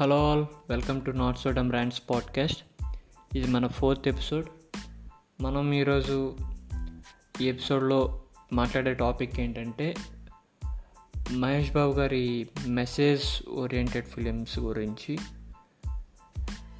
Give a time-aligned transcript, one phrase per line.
[0.00, 2.64] Hello all welcome to not Sodom brands podcast.
[3.36, 4.46] ఇది మన fourth episode.
[5.42, 6.36] మనం ఈరోజు
[7.40, 8.22] ఈ ఎపిసోడ్లో
[8.52, 9.94] మాట్లాడే టాపిక్ ఏంటంటే
[11.30, 15.18] మహేష్ బాబు గారి మెసేజ్ ఓరియంటెడ్ ఫిలిమ్స్ గురించి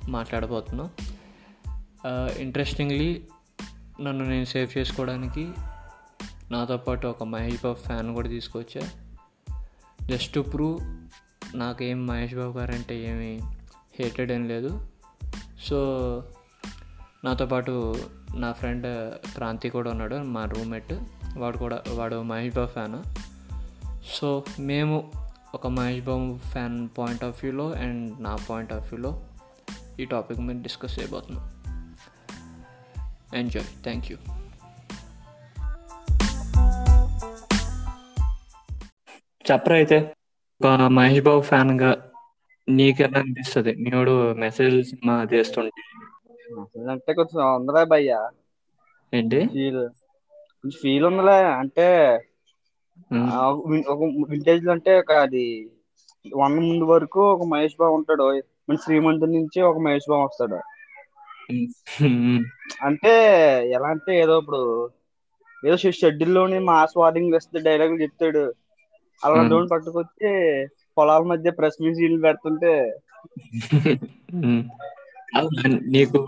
[0.09, 0.91] మాట్లాడబోతున్నాం.
[2.39, 3.23] ఇంట్రెస్టింగ్లీ
[4.01, 5.51] నన్ను నేను సేవ్ చేసుకోవడానికి
[6.51, 8.91] నాతో పాటు ఒక మహేష్ బాబు ఫ్యాన్ కూడా తీసుకొచ్చా.
[10.03, 11.01] జస్ట్ టు ప్రూవ్
[11.55, 13.41] నాకేం మహేష్ బాబు గారు అంటే ఏమి
[13.95, 14.89] హేటెడ్ ఏం లేదు.
[15.63, 15.79] సో
[17.25, 17.95] నాతో పాటు
[18.35, 20.93] నా ఫ్రెండ్ క్రాంతి కూడా ఉన్నాడు మా రూమ్మేట్.
[21.37, 23.03] వాడు కూడా వాడు మహేష్ బాబు ఫ్యాన్.
[24.19, 25.13] సో మేము
[25.55, 29.25] ఒక Mahesh Babu fan point of వ్యూలో అండ్ నా పాయింట్ ఆఫ్ వ్యూలో
[30.01, 31.51] ఈ టాపిక్ మీద డిస్కస్ చేయబోతున్నాం.
[33.35, 34.17] ఎంజాయ్ థ్యాంక్ యూ
[39.51, 40.15] చెప్పరా అయితే?
[40.61, 40.67] ఒక
[40.97, 41.91] మహేష్ బాబు ఫ్యాన్గా
[42.69, 43.73] నీకెలా అనిపిస్తుంది?
[43.85, 45.83] నీడు మెసేజ్ సినిమా చేస్తుంటే.
[46.95, 48.13] అంటే కొంచెం ఉందిలే భయ్య.
[49.13, 49.41] ఏంటి?
[49.49, 49.81] ఫీల్
[50.59, 51.39] కొంచెం ఫీల్ ఉందిలే.
[51.61, 51.87] అంటే
[53.11, 53.19] ఆ,
[53.93, 53.99] ఒక
[54.31, 55.45] వింటేజ్లో అంటే ఒక అది
[56.25, 58.27] వన్ ముందు వరకు ఒక మహేష్ బాబు ఉంటాడు.
[58.69, 60.59] మన శ్రీమంత్ నుంచి ఒక మహేష్ బాబు వస్తాడు.
[61.51, 62.43] ఉమ్,
[62.89, 63.13] అంటే
[63.77, 64.63] ఎలా అంటే ఏదో ఇప్పుడు
[65.63, 68.45] ఏదో షెడ్యూల్లోని మాస్ వార్నింగ్ వేస్తే డైలాగులు చెప్తాడు.
[69.23, 70.31] అలాంటి వాడిని పట్టుకొచ్చి
[70.97, 72.75] పొలాల మధ్య ప్రెస్ మీట్లు పెడుతుంటే.
[75.37, 76.21] అలా నీకు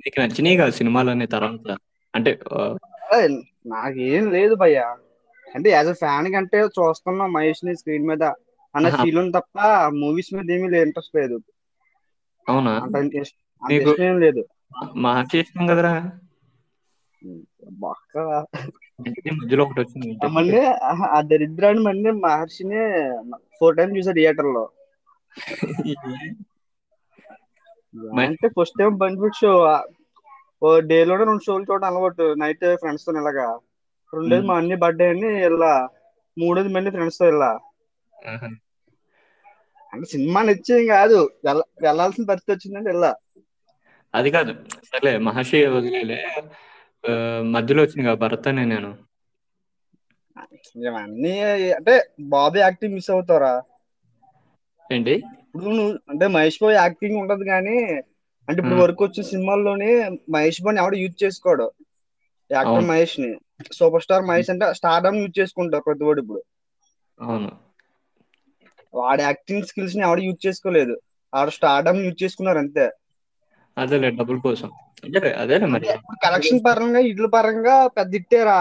[0.00, 1.66] నీకు నచ్చినాయి కదా సినిమాలు అనే తర్వాత.
[2.14, 2.32] అంటే
[3.72, 4.80] నాకేం లేదు భయ్య.
[5.46, 8.24] అంటే యాజ్ అ ఫ్యాన్ కంటే చూస్తున్నా మహేష్ని స్క్రీన్ మీద
[8.74, 8.86] అన్న.
[8.98, 9.56] ఫీల్ ఉంది తప్ప
[10.00, 11.38] మూవీస్ మీద ఏమీ ఇంట్రెస్ట్ లేదు.
[12.46, 12.74] అవునా?
[12.98, 14.42] ఇంట్రెస్ట్ ఇష్టం ఏం లేదు.
[15.42, 15.94] ఇష్టం కదరా?
[17.78, 18.14] బొక్క.
[19.34, 20.08] మధ్యలో ఒకటి వచ్చింది?
[20.34, 20.60] మళ్ళీ
[21.08, 22.80] ఆ దరిద్రాన్ని మళ్ళీ మహర్షిని
[23.60, 24.64] ఫోర్ టైం చూసా థియేటర్లో
[28.22, 29.50] అంటే ఫస్ట్ టైం బెనిఫిట్ షో
[30.62, 33.46] ఓ డే లోనే రెండు షోలు చూడడం అలవాటు నైట్ ఫ్రెండ్స్తో ఇలాగా
[34.12, 34.46] రెండేది.
[34.46, 35.72] మా అన్ని బర్త్డే అని వెళ్ళా
[36.36, 37.24] మూడోది మళ్ళీ ఫ్రెండ్స్తో
[38.14, 38.48] ఆహా.
[39.92, 43.10] అంటే సినిమా నచ్చేది కాదు వెళ్ళ- వెళ్ళాల్సిన పరిస్థితి వచ్చిందంటే వెళ్ళా
[44.14, 44.52] అది కాదు
[44.88, 46.18] సర్లే మహర్షి వదిలేలే
[47.54, 48.90] మధ్యలో వచ్చింది కదా భరత్ నేను.
[50.80, 51.32] ఇవన్నీ
[51.76, 51.94] అంటే
[52.32, 53.54] బాబు యాక్టింగ్ మిస్ అవుతారా
[54.90, 55.14] ఏంటి?
[55.54, 57.76] ఇప్పుడు నువ్వు అంటే మహేష్ బాబు యాక్టింగ్ ఉంటది కానీ
[58.48, 58.80] అంటే ఇప్పుడు.
[58.80, 59.90] వరకు వచ్చిన సినిమాల్లోని
[60.34, 61.66] మహేష్ బాబుని ఎవడు యూజ్ చేసుకోడు.
[62.50, 62.88] యాక్టర్.
[62.88, 63.30] మహేష్ని
[63.78, 66.42] సూపర్ స్టార్ మహేష్ అంటే స్టార్డమ్ యూజ్ చేసుకుంటారు ప్రతి వాడు ఇప్పుడు.
[67.18, 67.50] అవును.
[68.94, 70.94] వాడి యాక్టింగ్ స్కిల్స్ని ఎవడు యూజ్ చేసుకోలేదు.
[71.32, 72.86] ఆడు స్టార్డమ్ యూజ్ చేసుకున్నారు అంతే.
[73.76, 74.70] అదేలే డబ్బుల కోసం.
[75.04, 75.88] అదేలే అదేలే మరి.
[76.24, 78.58] కలెక్షన్ పరంగా ఇడ్ల పరంగా పెద్ద ఇట్టేరా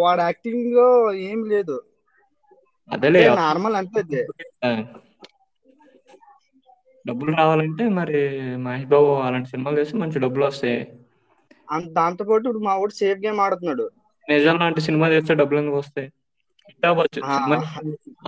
[0.00, 0.88] వాడి యాక్టింగ్లో
[1.26, 1.76] ఏం లేదు.
[2.90, 3.24] అదేలే.
[3.38, 4.20] నార్మల్ అంతే అది.
[7.04, 8.20] డబ్బులు రావాలంటే మరి
[8.64, 10.78] మహేష్ బాబు అలాంటి సినిమాలు చేస్తే మంచి డబ్బులు వస్తాయి.
[11.68, 13.86] అంత దాంతో పాటు ఇప్పుడు మా వాడు సేఫ్ గేమ్ ఆడుతున్నాడు.
[14.28, 16.08] నిజం లాంటి సినిమా చేస్తే డబ్బులు ఎందుకు వస్తాయి?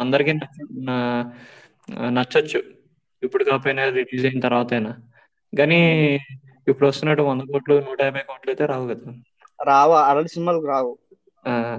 [0.02, 0.32] అందరికీ
[2.16, 2.60] నచ్చొచ్చు.
[3.22, 4.92] ఇప్పుడు కాకపోయినా రిలీజ్ అయిన తర్వాత అయినా
[5.52, 5.80] కానీ
[6.66, 9.10] ఇప్పుడు వస్తున్నట్టు వంద కోట్లు నూట యాభై కోట్లు అయితే రావు కదా.
[9.58, 10.92] రావు అలాంటి సినిమాలకు రావు.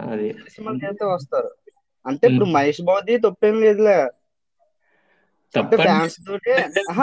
[0.07, 0.29] అది.
[0.53, 1.49] సినిమాలకి అయితే వస్తారు.
[2.05, 2.47] అంటే ఇప్పుడు.
[2.55, 3.97] మహేష్ బాబుది తప్పేం లేదులే.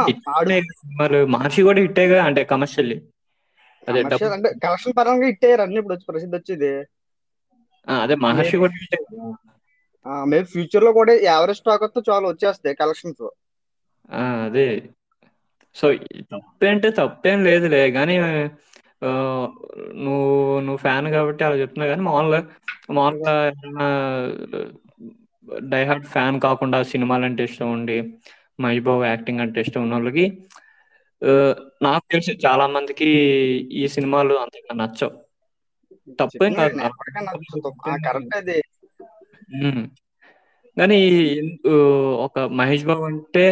[0.08, 0.22] హిట్
[0.78, 2.98] సినిమాలు మహర్షి కూడా హిట్టేగా అంటే కమర్షియల్లీ
[3.82, 6.72] అదే అంటే కలెక్షన్ పరంగా ఇట్టారు అన్ని ఇప్పుడు వచ్చి ప్రసిద్ధి వచ్చేది.
[7.86, 8.98] అదే మహర్షి కూడా హిట్టే
[10.26, 13.22] మేబీ ఫ్యూచర్లో కూడా యావరేజ్ స్టాక్ వస్తే చాలా వచ్చేస్తాయి కలెక్షన్స్
[14.10, 14.66] ఆ, అదే.
[15.76, 15.86] సో
[16.32, 17.82] తప్పే అంటే తప్పేం లేదులే.
[17.96, 18.14] కానీ
[19.02, 19.10] ఆ,
[19.98, 20.24] నువ్వు
[20.60, 22.40] నువ్వు ఫ్యాన్ కాబట్టి అలా చెప్తున్నా కానీ మామూలుగా
[22.90, 23.86] మామూలుగా ఏదైనా
[25.68, 27.96] డైహార్డ్ ఫ్యాన్ కాకుండా సినిమాలు అంటే ఇష్టం ఉండి
[28.58, 30.24] మహేష్ బాబు యాక్టింగ్ అంటే ఇష్టం ఉన్న వాళ్ళకి
[31.82, 33.08] నాకు తెలిసి చాలా మందికి
[33.74, 35.14] ఈ సినిమాలు అంతగా నచ్చవు.
[36.18, 36.76] తప్పేం కాదు.
[38.04, 38.58] కరెక్ట్ అది.
[39.60, 39.82] ఉమ్.
[40.76, 40.98] కానీ
[42.26, 43.44] ఒక మహేష్ బాబు అంటే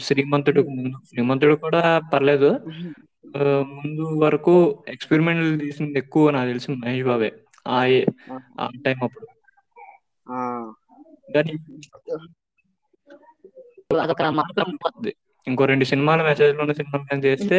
[0.00, 0.60] శ్రీమంతుడు
[1.08, 1.82] శ్రీమంతుడు కూడా
[2.12, 2.50] పర్లేదు.
[3.74, 4.54] ముందు వరకు
[4.88, 7.30] ఎక్స్పెరిమెంట్ తీసింది ఎక్కువ నాకు తెలిసి మహేష్ బాబే
[7.66, 7.78] ఆ
[8.84, 9.26] టైం అప్పుడు.
[15.46, 17.56] ఇంకో రెండు సినిమాల మెసేజ్ ఉన్న సినిమాలు చేస్తే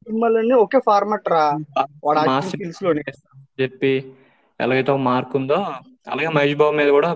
[0.00, 1.44] సినిమాలన్నీ ఒకే ఫార్మాట్ రా?
[3.60, 3.92] చెప్పి
[4.60, 5.58] ఎలాగైతే ఒక మార్క్ ఉందో
[6.12, 7.10] అలాగే మహేష్ బాబు మీద కూడా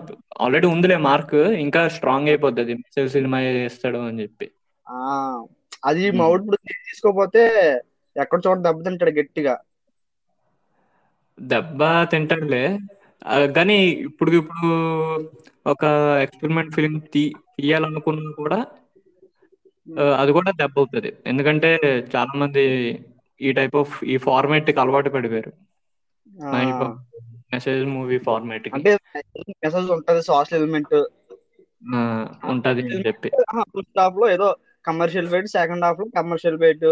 [0.44, 4.46] ఆల్రెడీ ఉందిలే మార్క్ ఇంకా స్ట్రాంగ్ అయిపోతుంది మెసేజ్ సినిమా చేస్తాడు అని చెప్పి.
[5.88, 7.42] అది మా ఇప్పుడు తీసుకోపోతే
[8.16, 9.54] ఎక్కడ చోట దెబ్బతింటాడు గట్టిగా.
[11.38, 11.80] దెబ్బ
[12.12, 12.64] తింటాడులే.
[13.56, 13.76] కానీ
[14.08, 14.68] ఇప్పుడు ఇప్పుడు
[15.72, 15.82] ఒక
[16.24, 17.22] ఎక్స్పెరిమెంట్ ఫిలిం తీ
[17.54, 18.58] తీయాలనుకున్నా కూడా
[20.20, 21.10] అది కూడా దెబ్బ అవుతుంది.
[21.30, 21.70] ఎందుకంటే
[22.14, 22.64] చాలా మంది
[23.40, 25.52] ఈ టైప్ ఆఫ్ ఈ ఫార్మాట్కి అలవాటు పడిపోయారు.
[27.54, 28.90] మెసేజ్ మూవీ ఫార్మాట్ అంటే
[29.64, 30.94] మెసేజ్ ఉంటది సోషల్ ఎలిమెంట్
[32.52, 33.30] ఉంటది అని చెప్పి.
[33.74, 34.48] ఫస్ట్ హాఫ్లో ఏదో
[34.84, 36.86] కమర్షియల్ బైట్ సెకండ్ హాఫ్లో కమర్షియల్ బైట్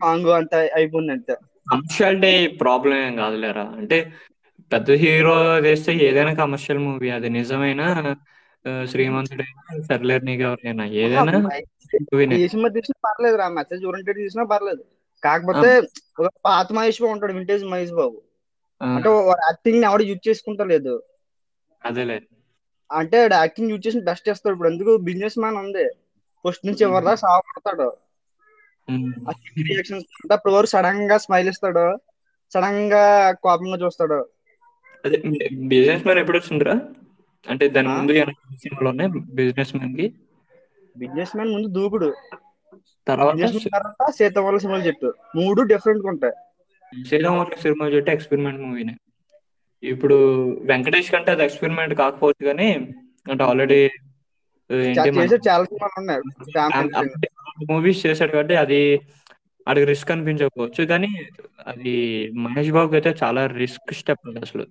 [0.00, 1.34] సాంగ్ అంత అయిపోయింది అంతే.
[1.70, 3.66] కమర్షియాలిటీ ప్రాబ్లం ఏం కాదులేరా?
[3.80, 3.98] అంటే
[4.70, 5.34] పెద్ద హీరో
[5.66, 7.82] చేస్తే ఏదైనా కమర్షియల్ మూవీ అది నిజమైన?
[8.90, 11.34] శ్రీమంతుడైనా సర్లేరు నీకు ఎవరైనా ఏదైనా
[12.74, 14.82] తీసినా పర్లేదు రా మెసేజ్ ఓరియంటెడ్ తీసినా పర్లేదు.
[15.22, 15.70] కాకపోతే
[16.20, 18.18] ఒక పాత మహేష్ బాబు ఉంటాడు వింటేజ్ మహేష్ బాబు.
[18.82, 21.02] అంటే యాక్టింగ్ ఎవడు యూజ్ చేసుకుంటలేదు.
[21.84, 22.22] అదేలే.
[22.92, 24.54] అంటే యాక్టింగ్ యూజ్ చేసి బెస్ట్ చేస్తాడు.
[24.54, 25.90] ఇప్పుడు ఎందుకు బిజినెస్ మ్యాన్ ఉంది.
[26.46, 27.96] ఫస్ట్ నుంచి ఎవరిదా సాగుపడతాడు.
[29.62, 31.98] రియాక్షన్స్ అప్పుడు వరకు సడన్గా స్మైల్ ఇస్తాడు.
[32.54, 34.28] సడన్గా కోపంగా చూస్తాడు.
[35.04, 35.16] అదే
[35.52, 36.80] బిజినెస్ మ్యాన్ ఎప్పుడు వచ్చిందిరా?
[37.48, 37.88] అంటే దాని?
[37.88, 40.14] ముందు సినిమాలు ఉన్నాయి బిజినెస్ మ్యాన్కి
[40.96, 42.14] బిజినెస్ మ్యాన్ ముందు దూకుడు.
[43.08, 43.34] తర్వాత
[44.10, 45.12] సీతవల్ల సినిమాలు చెప్పు.
[45.36, 46.32] మూడు డిఫరెంట్గా ఉంటాయి.
[46.92, 48.94] శ్రీరామూర్తి సినిమా చెట్టు ఎక్స్పెరిమెంట్ మూవీనే
[49.82, 50.16] ఇప్పుడు
[50.70, 52.68] వెంకటేష్ కంటే అది ఎక్స్పెరిమెంట్ కాకపోవచ్చు కానీ
[53.26, 53.80] అంటే ఆల్రెడీ
[54.98, 55.26] చేసే
[57.70, 58.80] మూవీస్ చేశాడు కాబట్టి అది
[59.66, 60.82] అడిగి రిస్క్ అనిపించకపోవచ్చు.
[60.92, 61.10] కానీ
[61.70, 61.94] అది
[62.44, 64.64] మహేష్ బాబుకి అయితే చాలా రిస్క్ స్టెప్ అది అసలు.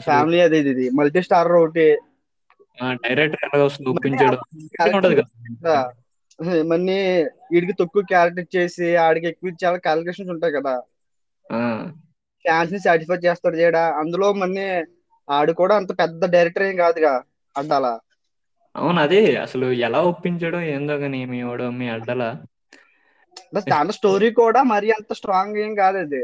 [0.00, 1.86] ఫ్యామిలీ అది ఇది, మల్టీ స్టార్ ఒకటి.
[3.04, 4.38] డైరెక్టర్ ఒప్పించడం.
[5.60, 5.76] కదా.
[6.70, 6.96] మళ్ళీ
[7.52, 10.74] వీడికి తక్కువ క్యారెక్టర్ ఇచ్చేసి ఆడికి ఎక్కువ చాలా క్యాలిక్యులేషన్స్ ఉంటాయి కదా.
[12.44, 13.82] ఫ్యాన్స్ని సాటిస్ఫై చేస్తాడు చేయడా?
[14.00, 14.66] అందులో మళ్ళీ
[15.28, 17.12] ఆడు కూడా అంత పెద్ద డైరెక్టర్ ఏం కాదుగా
[17.56, 17.86] అడ్డాల?
[18.74, 19.20] అవును అదే.
[19.44, 22.22] అసలు ఎలా ఒప్పించడం ఏందో కానీ మీ వాడు మీ అడ్డల.
[23.66, 26.22] దాంట్లో స్టోరీ కూడా మరీ అంత స్ట్రాంగ్ ఏం కాదు అది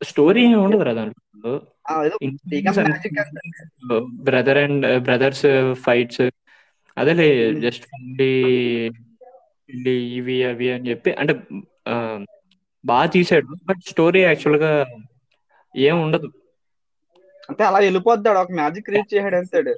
[0.00, 1.52] స్టోరీ ఏమి ఉండదు రా దాంట్లో.
[2.86, 3.14] magic
[4.26, 5.44] brother and brothers
[5.84, 6.24] fights
[6.96, 7.62] అదేలే Hmm.
[7.62, 7.84] జస్ట్
[10.18, 11.32] ఇవి అవి అని చెప్పి అంటే
[12.88, 13.48] బాగా తీసాడు.
[13.68, 14.72] బట్ స్టోరీ యాక్చువల్గా
[15.74, 16.28] ఏం ఉండదు.
[17.48, 19.74] అంటే అలా వెళ్ళిపోద్దాడు ఒక మ్యాజిక్ క్రియేట్ చేసాడు అంతాడు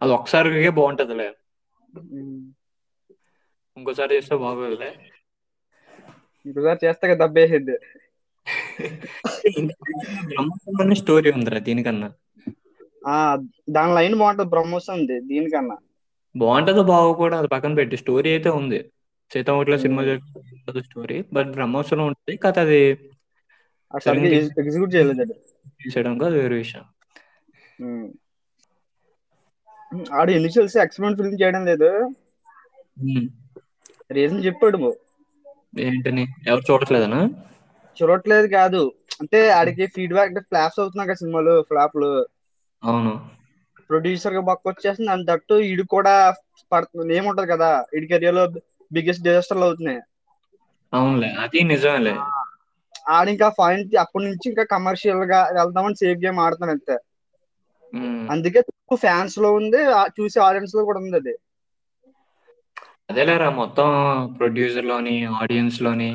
[0.00, 1.28] అది ఒకసారికే బాగుంటదిలే.
[3.76, 4.90] ఇంకోసారి చేస్తే బాగోదులే.
[6.46, 7.76] ఇంకోసారి చేస్తే కదా దబ్బేసేది.
[10.28, 12.08] బ్రహ్మాండమైన స్టోరీ ఉందిరా దీనికన్నా.
[13.06, 13.16] ఆ
[13.70, 15.76] దాని లైన్ బాగుంటది బ్రహ్మోత్సవం దీనికన్నా.
[16.34, 17.96] బాగుంటుందో బాగోకూడదు అది పక్కన పెట్టి.
[18.02, 18.80] స్టోరీ అయితే ఉంది.
[19.32, 19.84] సీతాకోట్ల Hmm.
[19.84, 20.02] Cinema
[20.82, 22.80] story but Brahmotsavam ఉంటుంది కాకపోతే అది
[24.58, 25.34] ఎగ్జిక్యూట్ చేయలేదు
[25.78, 26.84] తీసేయడం కాదు వేరే విషయం.
[30.12, 31.90] ఆడు ఇనిషియల్స్ ఎక్స్పెరిమెంట్ ఫిల్మ్ చేయడం లేదు.
[34.10, 34.78] రీజన్ చెప్పాడు.
[35.80, 36.24] ఏంటని?
[36.48, 37.20] ఎవరు చూడట్లేదనా?
[37.96, 38.82] చూడట్లేదు కాదు.
[39.20, 42.10] అంటే ఆడికి ఫీడ్బ్యాక్ ఫ్లాప్స్ అవుతున్నాయి కదా సినిమాలు ఫ్లాప్లు.
[42.82, 43.12] అవును.
[43.90, 46.14] ప్రొడ్యూసర్గా బొక్క వచ్చేస్తుంది అంత తట్టు ఈడు కూడా
[46.72, 48.44] పడుతుంది ఏముంటది కదా ఈడి కెరియర్లో
[48.92, 50.00] బిగ్గెస్ట్ డిజాస్టర్లు అవుతున్నాయి.
[50.92, 52.14] అవునులే అది నిజమేలే.
[53.14, 56.96] ఆడ ఇంకా పాయింట్ అప్పటి నుంచి ఇంకా కమర్షియల్గా వెళ్దామని సేఫ్ గేమ్ ఆడుతాను అంతే.
[58.32, 58.60] అందుకే
[59.02, 59.80] ఫ్యాన్స్లో ఉంది
[60.16, 61.34] చూసే ఆడియన్స్లో కూడా ఉంది అది.
[63.10, 63.88] అదేలేరా మొత్తం
[64.38, 66.10] ప్రొడ్యూసర్లోని ఆడియన్స్లోని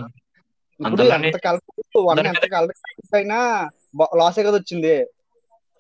[1.15, 1.63] ఎంత కలప
[2.07, 2.71] వన్ ఎంత కలప
[3.13, 3.39] అయినా
[4.17, 4.95] లాసే కదా వచ్చింది.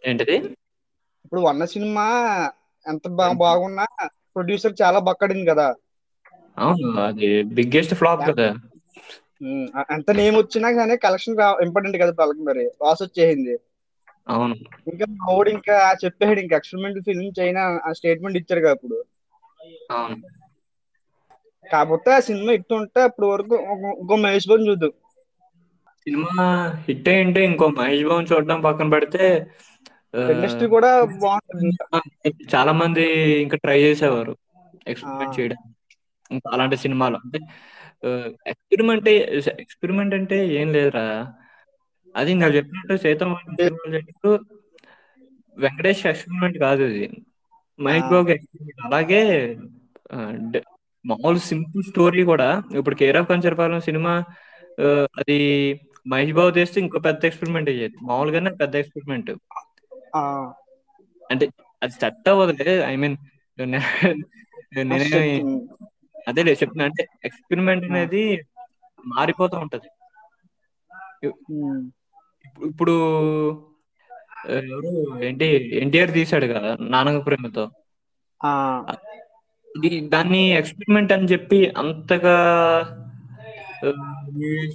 [0.03, 0.37] ఏంటిది?
[1.25, 2.05] ఇప్పుడు వన్న సినిమా
[2.85, 3.05] ఎంత
[3.41, 3.85] బాగున్నా
[4.35, 5.67] ప్రొడ్యూసర్ చాలా బక్కడింది కదా.
[6.57, 8.47] అవును అది బిగ్గెస్ట్ ఫ్లాప్ కదా.
[9.43, 12.63] ఉమ్, అ- ఎంత నేమ్ వచ్చినా కానీ కలెక్షన్ ఇంపార్టెంట్ కదా వాళ్ళకి మరి.
[12.81, 13.55] లాస్ వచ్చేసింది.
[14.27, 14.55] అవును.
[14.91, 18.97] ఇంకా మావాడు ఇంకా చెప్పాడు ఇంకా ఎక్స్పెరిమెంట్ ఫిల్మ్ చైనా ఆ స్టేట్మెంట్ ఇచ్చారు కదా ఇప్పుడు
[19.91, 20.17] అవును.
[21.65, 23.55] కాకపోతే ఆ సినిమా ఇట్టు ఉంటే అప్పుడు వరకు
[23.95, 24.93] ఇంకో మహేష్ బాబు చూద్దాం.
[26.01, 26.33] సినిమా
[26.83, 29.23] హిట్ అయ్యింటే ఇంకో మహేష్ బాబు చూడడం పక్కన పెడితే
[30.29, 31.71] ఇండస్ట్రీ కూడా బాగుంటుంది.
[32.53, 33.05] చాలా మంది
[33.41, 34.33] ఇంకా ట్రై చేసేవారు.
[34.87, 35.41] ఎక్స్పెరిమెంట్ ఆ.
[36.31, 37.17] ఇంకా అలాంటి సినిమాలు.
[37.17, 37.39] అంటే
[38.51, 39.07] ఎక్స్పెరిమెంట్
[39.63, 41.05] ఎక్స్పెరిమెంట్ అంటే ఏం లేదురా.
[42.15, 43.31] అది ఇంకా చెప్పినట్టు సీతం
[43.63, 44.29] చెప్పినట్టు
[45.57, 47.05] వెంకటేష్ ఎక్స్పెరిమెంట్ కాదు అది.
[47.79, 48.09] మహేష్.
[48.11, 48.81] బాబు ఎక్స్పెరిమెంట్.
[48.87, 49.21] అలాగే
[51.05, 52.49] మామూలు సింపుల్ స్టోరీ కూడా.
[52.75, 54.13] ఇప్పుడు కేర్ ఆఫ్ కంచరపాలెం సినిమా
[55.19, 55.37] అది
[56.07, 59.31] మహేష్ బాబు చేస్తే ఇంకో పెద్ద ఎక్స్పెరిమెంట్ అయ్యేది మామూలుగానే పెద్ద ఎక్స్పెరిమెంట్.
[61.31, 61.45] అంటే
[61.83, 62.75] అది సెట్ అవ్వదులే.
[62.83, 63.17] ఐ మీన్
[63.59, 63.79] నేనే.
[66.27, 68.41] అదే చెప్తున్నా అంటే ఎక్స్పెరిమెంట్ అనేది
[69.05, 69.89] మారిపోతూ ఉంటది.
[72.65, 73.55] ఇప్పుడు-
[74.49, 77.71] ఎవరు ఏంటి ఎన్టీఆర్ తీశాడు కదా నాన్నక ప్రేమతో.
[80.07, 82.43] దాన్ని ఎక్స్పెరిమెంట్ అని చెప్పి అంతగా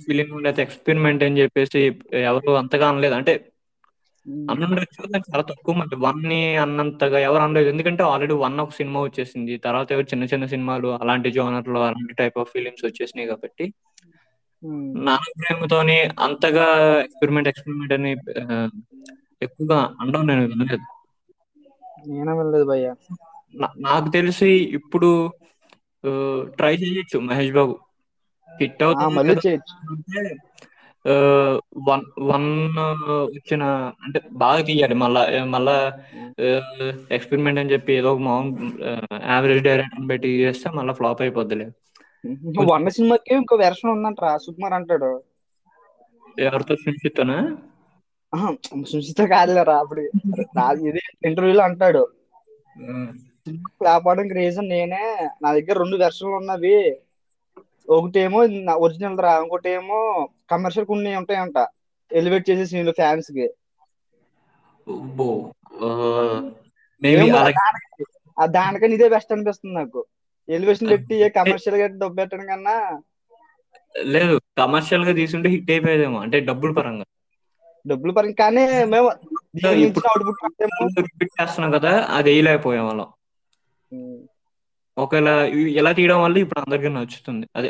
[0.06, 3.14] ఫిలిం లేకపోతే ఎక్స్పెరిమెంట్ అని చెప్పేసి ఎవరు అంతగా అనలేదు.
[3.14, 3.51] అంటే
[4.50, 7.68] అనుండొచ్చు కానీ చాలా తక్కువ మంది వన్ని అన్నంతగా ఎవరు అనలేదు.
[7.68, 9.54] ఎందుకంటే ఆల్రెడీ వన్ ఒక సినిమా వచ్చేసింది.
[9.58, 13.66] తర్వాత ఏవో చిన్న చిన్న సినిమాలు అలాంటి జోనర్లో అలాంటి టైప్ ఆఫ్ ఫిలిమ్స్ వచ్చేసినాయి కాబట్టి
[15.06, 16.66] నాన్న ప్రేమతోని అంతగా
[17.00, 18.10] ఎక్స్పెరిమెంట్ ఎక్స్పెరిమెంట్ అని
[19.42, 20.86] ఎక్కువగా అనడం నేను వినలేదు.
[22.08, 22.88] నేనే వెళ్ళలేదు భయ్య.
[23.86, 25.10] నాకు తెలిసి ఇప్పుడు
[26.56, 27.74] ట్రై చేయొచ్చు మహేష్ బాబు.
[28.50, 29.52] హిట్ అవుతుంది
[31.88, 32.48] వన్ వన్
[33.34, 33.62] వచ్చిన
[34.02, 34.94] అంటే బాగా తీయాలి.
[34.94, 35.98] మళ్ళా మళ్ళా
[37.10, 38.84] ఎక్స్పెరిమెంట్ అని చెప్పి ఏదో ఒక మామూలు
[39.28, 41.70] యావరేజ్ డైరెక్టర్ పెట్టి చేస్తే మళ్ళీ ఫ్లాప్ అయిపోద్దిలే.
[42.64, 45.22] వన్ సినిమాకి ఇంకో వెర్షన్ ఉందంట సుకుమార్ అంటాడు.
[46.38, 46.74] ఎవరితో?
[48.34, 48.54] ఆహా,
[48.90, 50.00] సుశీత కాదులేరా అప్పుడు.
[50.88, 52.08] ఇది ఇంటర్వ్యూలో అంటాడు.
[53.58, 55.28] ఫ్లాప్ అవడానికి రీజన్ నేనే.
[55.42, 56.96] నా దగ్గర రెండు వెర్షన్లు ఉన్నవి.
[57.88, 58.40] ఒకటేమో
[58.78, 60.00] ఒరిజినల్ రా ఇంకోటి ఏమో
[60.50, 61.58] కమర్షియల్ కొన్ని ఉంటాయంట.
[62.10, 63.46] ఎలివేట్ చేసే సీన్లు ఫ్యాన్స్కి.
[68.36, 70.00] దానికని ఇదే బెస్ట్ అనిపిస్తుంది నాకు.
[70.48, 72.76] ఎలివేషన్ పెట్టి ఏ కమర్షియల్గా డబ్బు పెట్టడం కన్నా
[73.94, 77.06] లేదు కమర్షియల్గా తీసుంటే హిట్ అయిపోయేదేమో అంటే డబ్బుల పరంగా.
[77.84, 79.08] డబ్బులు పరంగా కానీ మేము
[80.76, 83.08] అవుట్పుట్ చేస్తున్నాం కదా అది వేయలేకపోయాం వాళ్ళం.
[84.96, 85.28] ఒకవేళ
[85.80, 87.46] ఎలా తీయడం వల్ల ఇప్పుడు అందరికీ నచ్చుతుంది?
[87.56, 87.68] అది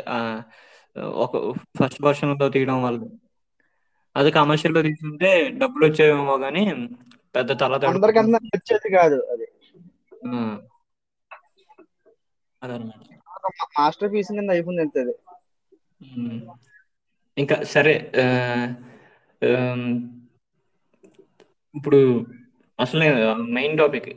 [1.19, 1.33] ఒక
[1.77, 2.99] ఫస్ట్ వర్షన్లో తీయడం వల్ల.
[4.15, 5.29] అది కమర్షియల్లో తీసుకుంటే
[5.61, 6.63] డబ్బులు వచ్చేవేమో కానీ
[7.35, 9.47] పెద్ద తల అందరికంతా నచ్చేది కాదు అది.
[12.61, 13.01] అదనమాట.
[13.75, 14.51] మాస్టర్ పీస్ కింద
[16.13, 16.39] ఉమ్.
[17.37, 17.93] ఇంకా సరే
[21.75, 21.99] ఇప్పుడు
[22.79, 23.07] అసలే
[23.51, 24.07] మెయిన్ టాపిక్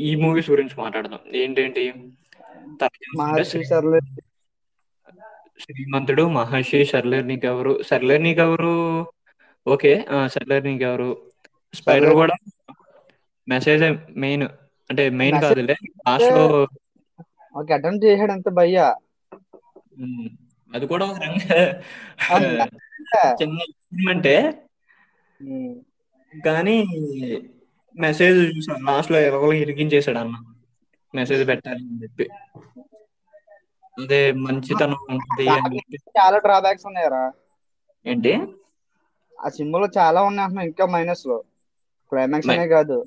[0.00, 1.22] ఈ మూవీస్ గురించి మాట్లాడదాం.
[1.36, 1.84] ఏంటేంటి?
[5.60, 8.72] శ్రీమంతుడు మహర్షి సర్లేర్ నీకెవరు సర్లేర్ నీకెవరు
[9.66, 11.08] ఓకే ఆ, సర్లేర్ నీకెవరు
[11.74, 12.34] స్పైడర్ కూడా
[13.48, 13.84] మెసేజ్
[14.16, 14.44] మెయిన్
[14.90, 16.42] అంటే మెయిన్ కాదులే లాస్ట్లో
[17.54, 18.86] ఒక అటెంప్ట్ చేశాడు అంత భయ్యా
[20.74, 21.60] అది కూడా ఒక రంగా
[23.40, 24.36] చిన్న ఎక్స్పెరిమెంటే
[26.32, 26.76] కానీ
[27.94, 30.36] మెసేజ్ చూసాను లాస్ట్లో ఎవరో ఇరికించేశాడు అన్న.
[31.16, 32.28] మెసేజ్ పెట్టాలి అని చెప్పి.
[34.02, 35.96] అదే మంచితనం ఉంటుంది అని చెప్పి.
[35.96, 37.32] చాలా డ్రాబ్యాక్స్ ఉన్నాయరా.
[38.06, 38.40] ఏంటి?
[39.44, 41.44] ఆ సినిమాలో చాలా ఉన్నాయి అంటున్నా ఇంకా మైనస్లో.
[42.08, 43.04] క్లైమాక్స్ అనే కాదు.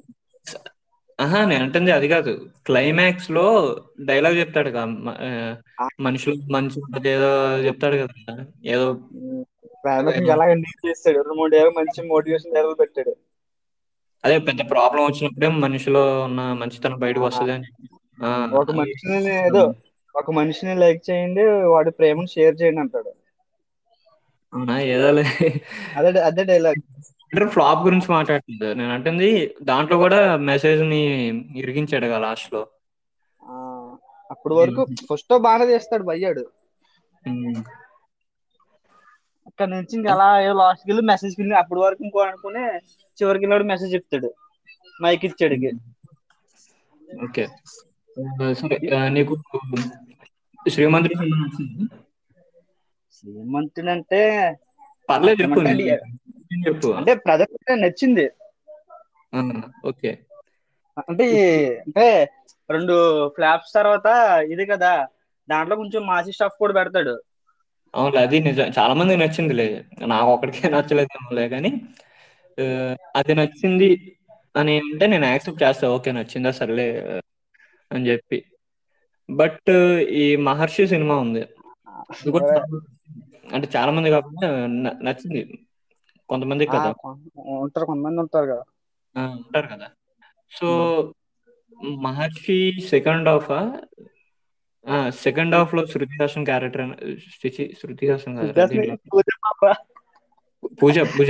[1.22, 2.50] ఆహా నేను అంటుంది అది కాదు.
[2.66, 5.18] క్లైమాక్స్లో డైలాగ్ చెప్తాడు కదా మ-
[5.82, 8.46] ఆ, మనుషులు మంచి ఉంటుంది ఏదో చెప్తాడు కదా.
[8.66, 11.16] ఏదో క్లైమాక్స్ ఎలా ఎండింగ్ చేస్తాడు?
[11.16, 13.16] రెండు మూడు ఏళ్ళు మంచి మోటివేషన్ డైలాగ్ పెట్టాడు.
[14.25, 17.99] అదే పెద్ద ప్రాబ్లం వచ్చినప్పుడే మనిషిలో ఉన్న మంచితనం బయటకు వస్తుంది అని చెప్పి.
[18.53, 19.63] ఒక మనిషిని ఏదో
[20.15, 23.11] ఒక మనిషిని లైక్ చేయండి వాడి ప్రేమను షేర్ చేయండి అంటాడు.
[24.53, 24.75] అవునా?
[24.93, 25.25] ఏదోలే.
[25.97, 26.79] అదే అదే డైలాగ్
[27.53, 28.67] ఫ్లాప్ గురించి మాట్లాడుతుంది.
[28.75, 29.29] నేను అంటుంది
[29.63, 31.01] దాంట్లో కూడా మెసేజ్ని
[31.55, 32.61] ఇరిగించాడు కదా లాస్ట్లో
[34.29, 36.43] అప్పటి వరకు ఫస్ట్ బాగానే చేస్తాడు భయ్యాడు.
[39.47, 42.63] అక్కడ నుంచి ఇంకా అలా లాస్ట్కి వెళ్ళి మెసేజ్కి అప్పటి వరకు ఇంకో అనుకుని
[43.17, 44.29] చివరికి వెళ్ళాడు మెసేజ్ చెప్తాడు.
[44.99, 45.57] మైక్ ఇచ్చాడు
[47.25, 47.45] ఓకే.
[48.53, 49.33] సరే నీకు
[50.69, 51.15] శ్రీమంతుడి?
[53.13, 54.21] శ్రీమంతుడు అంటే
[55.09, 55.89] పర్లేదు చెప్పు అంటే నీకు.
[55.89, 56.88] నచ్చింది చెప్పు?
[56.88, 58.25] అంటే ప్రజెంట్ నచ్చింది.
[59.33, 59.39] ఆ,
[59.85, 60.11] ఓకే.
[60.97, 61.25] అంటే
[61.79, 62.07] అంటే
[62.71, 62.95] రెండు
[63.29, 64.07] ఫ్లాప్స్ తర్వాత
[64.51, 65.07] ఇది కదా
[65.49, 67.15] దాంట్లో కొంచెం మాసి స్టఫ్ కూడా పెడతాడు.
[67.95, 68.71] అవును అది నిజం.
[68.79, 69.67] చాలా మందికి నచ్చిందిలే.
[70.05, 71.71] నాకు ఒక్కడికే నచ్చలేదేమోలే కానీ
[73.15, 73.89] అది నచ్చింది
[74.55, 75.89] అని అంటే నేను యాక్సెప్ట్ చేస్తా.
[75.89, 76.51] ఓకే నచ్చిందా?
[76.51, 76.88] సర్లే.
[77.91, 78.38] అని చెప్పి.
[79.29, 79.69] బట్
[80.22, 81.43] ఈ మహర్షి సినిమా ఉంది.
[83.53, 84.48] అంటే చాలా మంది కాకుండా
[85.01, 85.41] నచ్చింది.
[86.29, 86.89] కొంతమంది కదా.
[87.60, 88.63] ఉంటారు కొంతమంది ఉంటారు కదా.
[89.15, 89.88] ఉంటారు కదా.
[90.51, 90.67] So
[92.01, 92.58] Maharshi
[92.89, 93.51] second half
[95.17, 96.89] second హాఫ్లో శృతి హాసన్ క్యారెక్టర్
[97.81, 98.36] శృతి హాసన్
[99.13, 99.25] పూజ.
[100.84, 101.29] పూజ పూజ.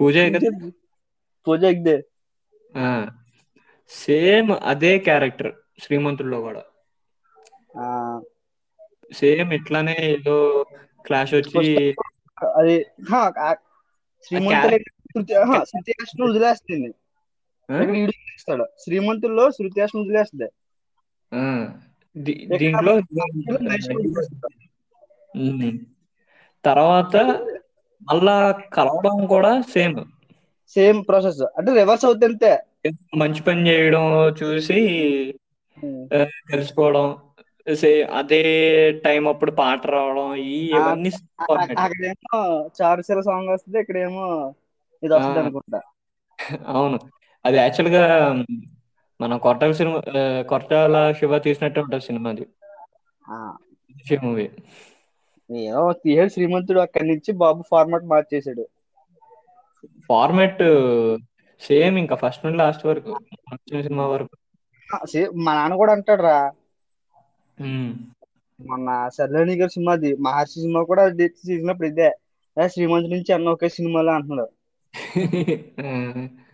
[0.00, 0.50] పూజ కదా
[1.46, 1.96] పూజ ఎగ్దే
[3.90, 6.62] సేమ్ అదే క్యారెక్టర్ శ్రీమంతుల్లో కూడా.
[9.12, 10.36] సేమ్ ఇట్లానే ఏదో
[11.06, 11.64] క్లాష్ వచ్చి
[12.58, 12.76] అది
[14.26, 14.76] శ్రీమంతులు
[16.28, 16.90] వదిలేస్తుంది.
[18.84, 20.48] శ్రీమంతుల్లో శృతి హాసన్ వదిలేస్తుంది
[22.60, 22.94] దీంట్లో.
[26.64, 27.16] తర్వాత
[28.02, 28.36] మళ్ళా
[28.74, 30.00] కలవడం కూడా సేమ్.
[30.74, 31.42] Same process.
[31.58, 32.52] అంటే రివర్స్ అవుతుంటే
[33.20, 34.04] మంచి పని చేయడం
[34.40, 34.78] చూసి
[36.46, 37.06] తెలుసుకోవడం.
[37.76, 38.40] సే అదే
[39.04, 41.10] టైం అప్పుడు పాట రావడం ఈ ఇవన్నీ
[41.82, 42.38] అక్కడేమో
[42.78, 44.26] చారుశీల సాంగ్ వస్తుంది ఇక్కడేమో
[45.02, 45.80] ఇది వస్తుంది అనుకుంటా.
[46.72, 46.98] అవును.
[47.44, 48.02] అది యాక్చువల్గా
[49.20, 49.98] మన కొట్టాల సినిమా
[50.50, 52.46] కొట్టాల శివ తీసినట్టు ఉంటుంది సినిమా అది.
[54.20, 54.46] మూవీ.
[55.50, 58.64] ఏమో తీసాడు శ్రీమంతుడు అక్కడి నుంచి బాబు ఫార్మాట్ మార్చేసాడు.
[60.08, 60.62] ఫార్మాట్
[61.64, 63.12] సేమ్ ఇంకా ఫస్ట్ నుండి లాస్ట్ వరకు.
[63.82, 64.34] సినిమా వరకు.
[65.44, 66.36] మా నాన్న కూడా అంటాడు రా.
[68.60, 72.10] మొన్న సర్లేని గారి సినిమాది మహర్షి సినిమా కూడా అది తీసినప్పుడు ఇదే.
[72.56, 74.52] ఏ శ్రీమంతుడి నుంచి అన్న ఒకే సినిమాలో అంటున్నాడు.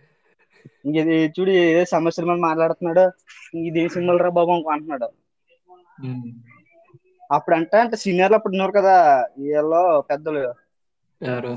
[0.99, 3.05] ఇది చూడు ఏ సమస్యల మీద మాట్లాడుతున్నాడు.
[3.61, 5.09] ఇది ఏ సినిమాలు రా బాబు అంటున్నాడు.
[7.29, 8.95] అప్పుడు అంటే అంటే సీనియర్లు అప్పుడు ఉన్నారు కదా
[9.37, 10.43] వీళ్ళు పెద్దలు.
[11.21, 11.53] ఎవరు?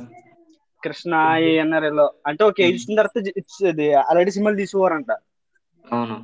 [0.84, 1.12] కృష్ణ
[1.56, 5.10] ఎన్ఆర్ వీళ్ళు అంటే ఒక ఏజ్ వచ్చిన తర్వాత ఇచ్చేది అలాంటి సినిమాలు తీసుకోవారంట.
[5.84, 6.16] అవును.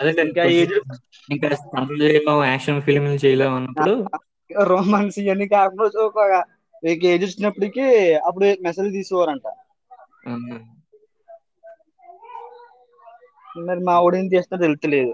[0.00, 0.44] అదే ఇంకా
[2.46, 3.94] యాక్షన్ ఫిల్మ్లు చేయలేము అన్నప్పుడు.
[4.50, 6.18] రొమాన్స్ ఇవన్నీ కాకుండా ఒక
[7.06, 7.86] ఏజ్ వచ్చినప్పటికి
[8.28, 9.46] అప్పుడు మెసేజ్ తీసుకోవారంట.
[13.62, 15.12] మరి మా ఊడు ఏం చేస్తున్నా తెలుస్తలేదు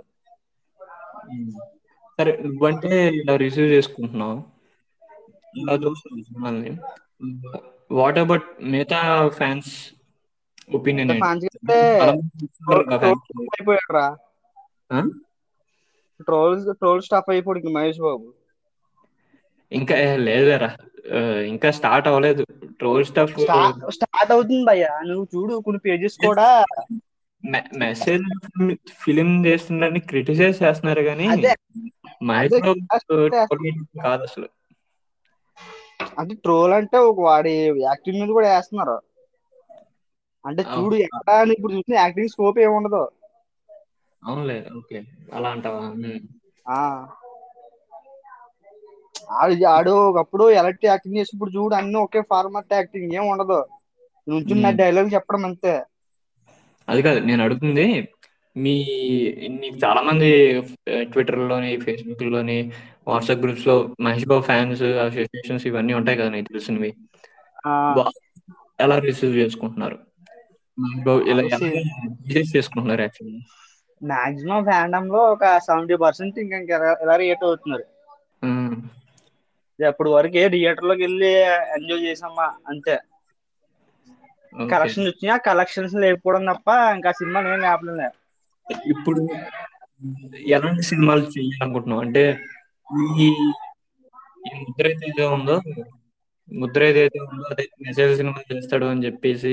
[1.28, 1.52] ఉమ్.
[2.18, 4.36] సరే నువ్వంటే ఇలా రిసీవ్ చేసుకుంటున్నావు.
[5.58, 6.72] ఇలా చూస్తున్నావు సినిమాల్ని.
[7.98, 9.00] వాట్ అబౌట్ మిగతా
[9.38, 9.70] ఫ్యాన్స్
[10.70, 13.22] ఒపీనియన్ ఏంటి ఫ్యాన్స్ అయితే చాలా మంది చూస్తున్నారు కదా fans.
[13.54, 14.06] అయిపోయాడు రా
[14.90, 15.00] ఆ?
[16.20, 18.26] ట్రోల్స్ ట్రోల్ స్టాప్ అయిపోయాడు ఇంక మహేష్ బాబు.
[19.72, 20.70] ఇంకా లేదురా
[21.46, 22.42] ఇంకా స్టార్ట్ అవ్వలేదు.
[22.78, 23.34] ట్రోల్ స్టఫ్
[23.96, 24.86] స్టార్ట్ అవుతుంది భయ్య.
[25.08, 26.48] నువ్వు చూడు కొన్ని పేజెస్ కూడా.
[27.80, 28.24] మెసేజ్
[29.02, 31.28] ఫిలిం చేస్తుండని క్రిటిసైజ్ చేస్తున్నారు కానీ
[32.28, 32.82] మహేష్ బాబు
[34.02, 34.48] కాదు అసలు.
[36.18, 38.96] అంటే ట్రోల్ అంటే ఒక వాడి యాక్టింగ్ మీద కూడా వేస్తున్నారు.
[40.44, 43.02] అంటే చూడు ఎక్కడ అని ఇప్పుడు చూసిన యాక్టింగ్ స్కోప్ ఏమి ఉండదు.
[44.22, 44.98] అవునులే ఓకే.
[45.32, 45.82] అలా అంటావా?
[49.36, 53.60] ఆడు ఆడు ఒకప్పుడు ఎలాంటి యాక్టింగ్ చేసి ఇప్పుడు చూడు అన్ని ఒకే ఫార్మాట్ యాక్టింగ్ ఏం ఉండదు.
[54.26, 54.70] నుంచి నా.
[54.80, 55.74] డైలాగ్ చెప్పడం అంతే.
[56.88, 57.84] అది కాదు నేను అడుగుతుంది
[58.56, 58.72] మీ
[59.56, 60.28] నీకు చాలా మంది
[61.08, 62.58] ట్విట్టర్లోని ఫేస్బుక్లోని
[63.06, 66.90] వాట్సాప్ గ్రూప్స్లో మహేష్ బాబు ఫ్యాన్స్ అసోసియేషన్స్ ఇవన్నీ ఉంటాయి కదా నీకు తెలిసినవి
[68.84, 69.98] ఎలా రిసీవ్ చేసుకుంటున్నారు?
[70.78, 71.42] మహేష్ బాబు ఇలా
[72.52, 73.40] చేసుకుంటున్నారు యాక్చువల్లీ
[74.02, 76.58] మాక్సిమం ఫ్యాండమ్లో ఒక సెవెంటీ పర్సెంట్ ఇంకా
[77.04, 77.86] ఎలా రియేట్ అవుతున్నారు.
[79.78, 81.30] అప్పుడు వరకు థియేటర్లోకి వెళ్ళి
[81.76, 82.48] ఎంజాయ్ చేసామా?
[82.70, 82.96] అంతే.
[84.52, 88.08] కలెక్షన్స్ వచ్చినా కలెక్షన్స్ లేకపోవడం తప్ప ఇంకా సినిమా నేను లేపలే
[88.92, 89.22] ఇప్పుడు
[90.54, 92.02] ఎలాంటి సినిమాలు చేయాలనుకుంటున్నావు?
[92.06, 92.22] అంటే
[93.18, 93.28] ఈ
[94.60, 95.56] ముద్ర ఏదైతే ఉందో
[96.48, 99.52] ముద్ర ఏదైతే ఉందో అదే మెసేజ్ సినిమా చేస్తాడు అని చెప్పేసి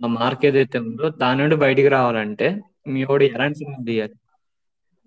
[0.00, 2.48] ఆ మార్క్ ఏదైతే ఉందో దాని నుండి బయటికి రావాలంటే
[2.88, 4.14] మీ వాడు ఎలాంటి సినిమా తీయాలి?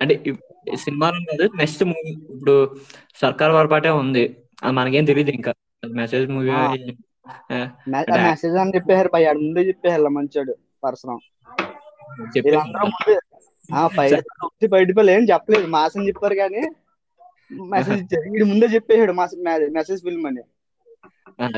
[0.02, 0.14] అంటే
[0.84, 2.12] సినిమాలో కాదు నెక్స్ట్ మూవీ.
[2.34, 2.56] ఇప్పుడు
[3.22, 4.24] సర్కార్ వరపాటే ఉంది.
[4.64, 5.52] అది మనకేం తెలియదు ఇంకా.
[5.98, 6.52] మెసేజ్ మూవీ
[8.26, 11.20] మెసేజ్ అని చెప్పారు భయ ముందే చెప్పారు మంచోడు పర్సనం
[14.90, 15.68] పిల్ల ఏం చెప్పలేదు.
[15.76, 16.62] మాస్ అని చెప్పారు కానీ
[17.74, 18.26] మెసేజ్ ఇచ్చారు.
[18.28, 19.36] వీడు ముందే చెప్పేసాడు మాస్
[19.78, 20.44] మెసేజ్ ఫిల్మ్ అని.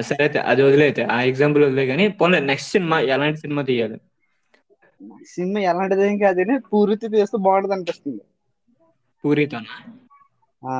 [0.03, 3.97] సరే అయితే అది వదిలేతే ఆ ఎగ్జాంపుల్ వదిలే కానీ పోనీ నెక్స్ట్ సినిమా ఎలాంటి సినిమా తీయాలి?
[5.29, 8.23] సినిమా ఎలాంటిది కాదు కానీ పూర్తి తీస్తే బాగుంటది అనిపిస్తుంది.
[9.23, 9.75] పూరితోనా?
[10.61, 10.75] ఆ.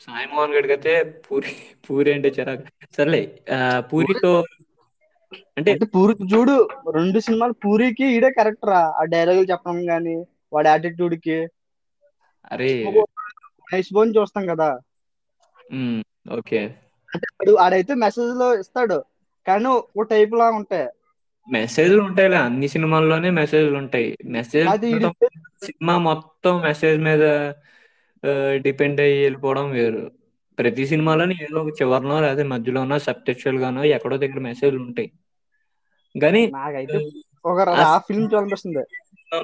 [0.00, 0.92] సాయి మోహన్ గడికి అయితే
[1.24, 1.52] పూరి
[1.84, 2.64] పూరి అంటే చిరాకు.
[2.96, 3.20] సర్లే
[3.90, 4.32] పూరితో
[5.58, 8.78] అంటే పూరి చూడు రెండు సినిమాలు పూరికి ఈడే కరెక్ట్ రా.
[8.78, 11.46] ఆ డైలాగులు చెప్పడం గానీ వాడి యాటిట్యూడ్కి.
[12.52, 12.84] అరే.
[12.98, 14.78] మహేష్ బోన్ చూస్తాం కదా.
[16.32, 16.74] ఓకే.
[17.14, 19.04] అంటే ఆడైతే మెసేజ్లో ఇస్తాడు.
[19.46, 20.88] కానీ ఓ టైప్ లా ఉంటాయి
[21.52, 22.36] మెసేజ్లు ఉంటాయిలే.
[22.36, 24.16] అన్ని సినిమాల్లోనే మెసేజ్లు ఉంటాయి.
[24.24, 24.68] మెసేజ్
[25.64, 27.52] సినిమా మొత్తం మెసేజ్ మీద
[28.56, 30.10] డిపెండ్ అయ్యి వెళ్ళిపోవడం వేరు.
[30.58, 35.12] ప్రతి సినిమాలోని ఏదో ఒక చివరినో లేదా మధ్యలోనో సబ్టెక్చువల్ గానో ఎక్కడో దగ్గర మెసేజ్లు ఉంటాయి.
[36.14, 36.98] కానీ నాకైతే
[37.44, 37.58] ఒక
[38.06, 38.82] ఫిల్మ్ చూడాలనిపిస్తుంది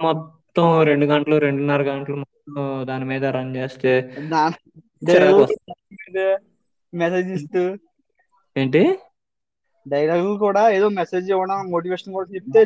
[0.04, 2.56] మొత్తం రెండు గంటలు రెండున్నర గంటలు మొత్తం
[2.88, 3.92] దాని మీద రన్ చేస్తే.
[6.92, 7.62] మెసేజ్ ఇస్తూ
[8.56, 8.82] ఏంటి
[9.86, 12.60] డైలాగులు కూడా ఏదో మెసేజ్ ఇవ్వడం మోటివేషన్ కూడా చెప్తే.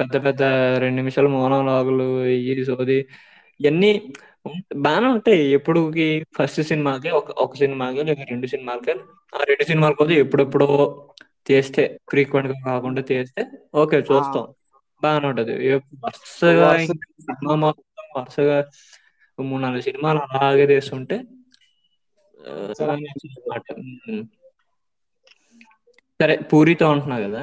[0.00, 0.42] పెద్ద పెద్ద
[0.78, 2.06] రెండు నిమిషాల మోనోలాగులు
[2.44, 2.98] ఇవి సోది
[3.60, 3.90] ఇవన్నీ
[4.82, 8.94] బాగానే ఉంటాయి ఎప్పుడుకి ఫస్ట్ సినిమాకి ఒక ఒక సినిమాకి లేదా రెండు సినిమాలకి
[9.32, 10.68] ఆ రెండు సినిమాల కోసం ఎప్పుడెప్పుడో
[11.48, 13.42] చేస్తే ఫ్రీక్వెంట్గా కాకుండా చేస్తే
[13.74, 14.44] ఓకే చూస్తాం.
[15.02, 15.54] బాగానే ఉంటది.
[16.04, 17.84] వరుసగా సినిమా మొత్తం
[18.16, 18.58] వరుసగా
[19.38, 20.64] మూడు నాలుగు సినిమాలు అలాగే.
[24.08, 24.24] ఉమ్.
[26.20, 27.42] సరే పూరితో అంటున్నావు కదా.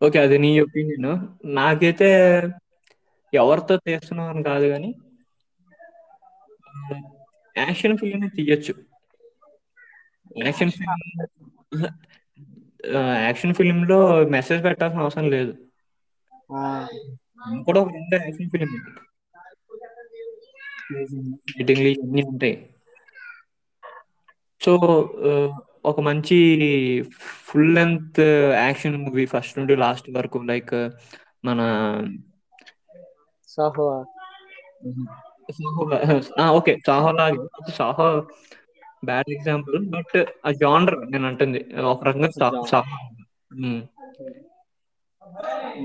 [0.00, 1.08] ఓకే అది నీ ఒపీనియన్
[1.56, 2.08] నాకైతే
[3.32, 4.90] ఎవరితో తీస్తున్నాం అని కాదు కానీ
[7.56, 8.74] యాక్షన్ ఫిల్మ్ తీయచ్చు.
[10.40, 11.04] యాక్షన్ ఫిల్మ్
[13.26, 13.98] యాక్షన్ ఫిల్మ్లో
[14.36, 15.52] మెసేజ్ పెట్టాల్సిన అవసరం లేదు.
[17.66, 18.74] కూడా ఒక రెండు యాక్షన్ ఫిల్మ్
[21.60, 22.54] ఎడిటింగ్ ఇవన్నీ ఉంటాయి.
[24.60, 24.72] సో
[25.86, 26.38] ఒక మంచి
[27.48, 28.20] full length
[28.64, 30.74] action movie first నుండి లాస్ట్ వరకు లైక్
[31.44, 31.60] మన
[33.48, 33.86] సాహో
[36.58, 37.38] ఓకే సాహో లాగే
[37.78, 38.08] సాహో
[39.04, 41.82] బ్యాడ్ ఎగ్జాంపుల్ బట్ ఆ జానర్ నేను అంటుంది.
[41.82, 42.66] ఒక రకంగా సా- Genre.
[42.66, 43.08] సాహో
[43.52, 43.82] ఉమ్.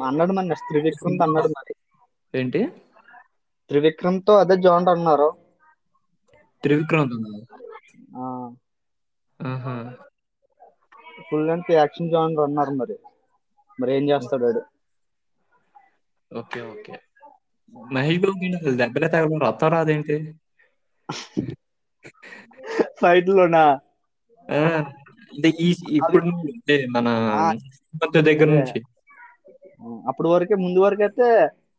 [0.03, 1.73] అన్నాడు నెక్స్ట్ త్రివిక్రమ్ అన్నాడు మరి.
[2.39, 2.67] ఏంటి?
[3.69, 5.33] త్రివిక్రమ్తో అదే జాయింట్ అన్నారు.
[6.63, 7.09] Trivikram
[11.31, 12.95] full length action joint అన్నారు మరి.
[13.79, 14.61] మరి ఏం చేస్తాడు వాడు?
[16.37, 16.99] Okay okay.
[17.91, 20.35] మహేష్ బాబుకి అసలు దెబ్బలే తగల రక్తం రాదేంటి?
[22.97, 23.65] ఫైట్ లోనా?
[25.31, 26.27] అంటే ఈ ఇప్పుడు
[26.95, 27.07] మన
[28.27, 28.79] దగ్గర నుంచి.
[30.09, 31.27] అప్పటి వరకే ముందు వరకు అయితే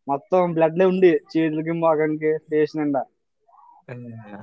[0.08, 3.02] మొత్తం బ్లడ్ లే ఉండి చేతులకి మోకానికి ఫేస్ నిండా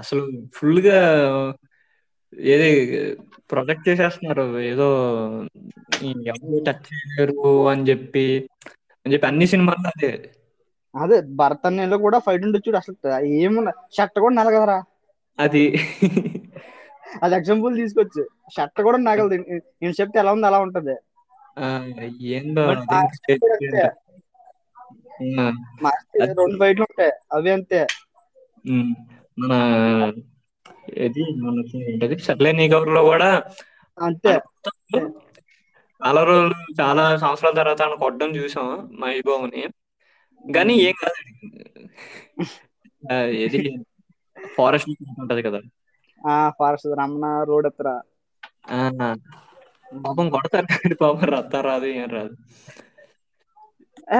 [0.01, 0.23] అసలు
[0.55, 0.97] ఫుల్గా
[2.47, 2.69] ఏది
[3.49, 4.43] ప్రొజెక్ట్ చేసేస్తున్నారు.
[4.71, 4.87] ఏదో
[6.31, 7.39] ఎవరు టచ్ చేయలేరు
[7.71, 8.25] అని చెప్పి
[9.05, 10.11] అని చెప్పి అన్ని సినిమాల్లో అదే.
[10.95, 12.97] అదే భరత్ అన్నలో కూడా ఫైట్ ఉండి చూడు అసలు
[13.39, 14.77] ఏమున్నా షర్ట్ కూడా నలగదరా.
[15.39, 15.63] అది.
[17.23, 18.23] అది ఎగ్జాంపుల్ తీసుకొచ్చు.
[18.55, 19.37] షర్ట్ కూడా నగలదు
[19.81, 20.95] నేను చెప్తే ఎలా ఉంది అలా ఉంటది.
[26.31, 27.13] రెండు ఫైట్లు ఉంటాయి.
[27.33, 27.81] అవి అంతే.
[29.37, 29.53] మన
[31.03, 32.15] ఇది మనకి ఏంటది?
[32.27, 33.29] సర్లే నీ కబుర్లో కూడా
[33.97, 34.33] అంతే.
[36.01, 38.67] చాలా రోజులు చాలా సంవత్సరాల తర్వాత ఆయన కొట్టడం చూసాం
[39.01, 39.63] మహేష్ బాబుని
[40.45, 41.19] కానీ ఏం కాదు.
[43.45, 43.59] ఇది
[44.37, 45.59] ఫారెస్ట్ ఉంటది కదా.
[46.57, 47.89] ఫారెస్ట్ రమణ రోడ్ ఎత్తర?
[49.97, 52.35] పాపం కొడతారు కానీ పాపం రత్త రాదు ఏం రాదు.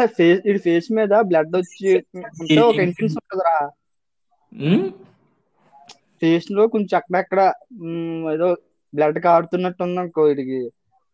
[0.07, 1.89] ఫేస్ ఇది ఫేస్ మీద బ్లడ్ వచ్చి
[2.63, 3.55] ఒక ఎంట్రన్స్ ఉంటదిరా.
[6.21, 7.41] ఫేస్లో కొంచెం అక్కడక్కడ
[8.33, 8.49] ఏదో
[8.93, 10.59] బ్లడ్ కారుతున్నట్టు ఉంది అనుకో వీడికి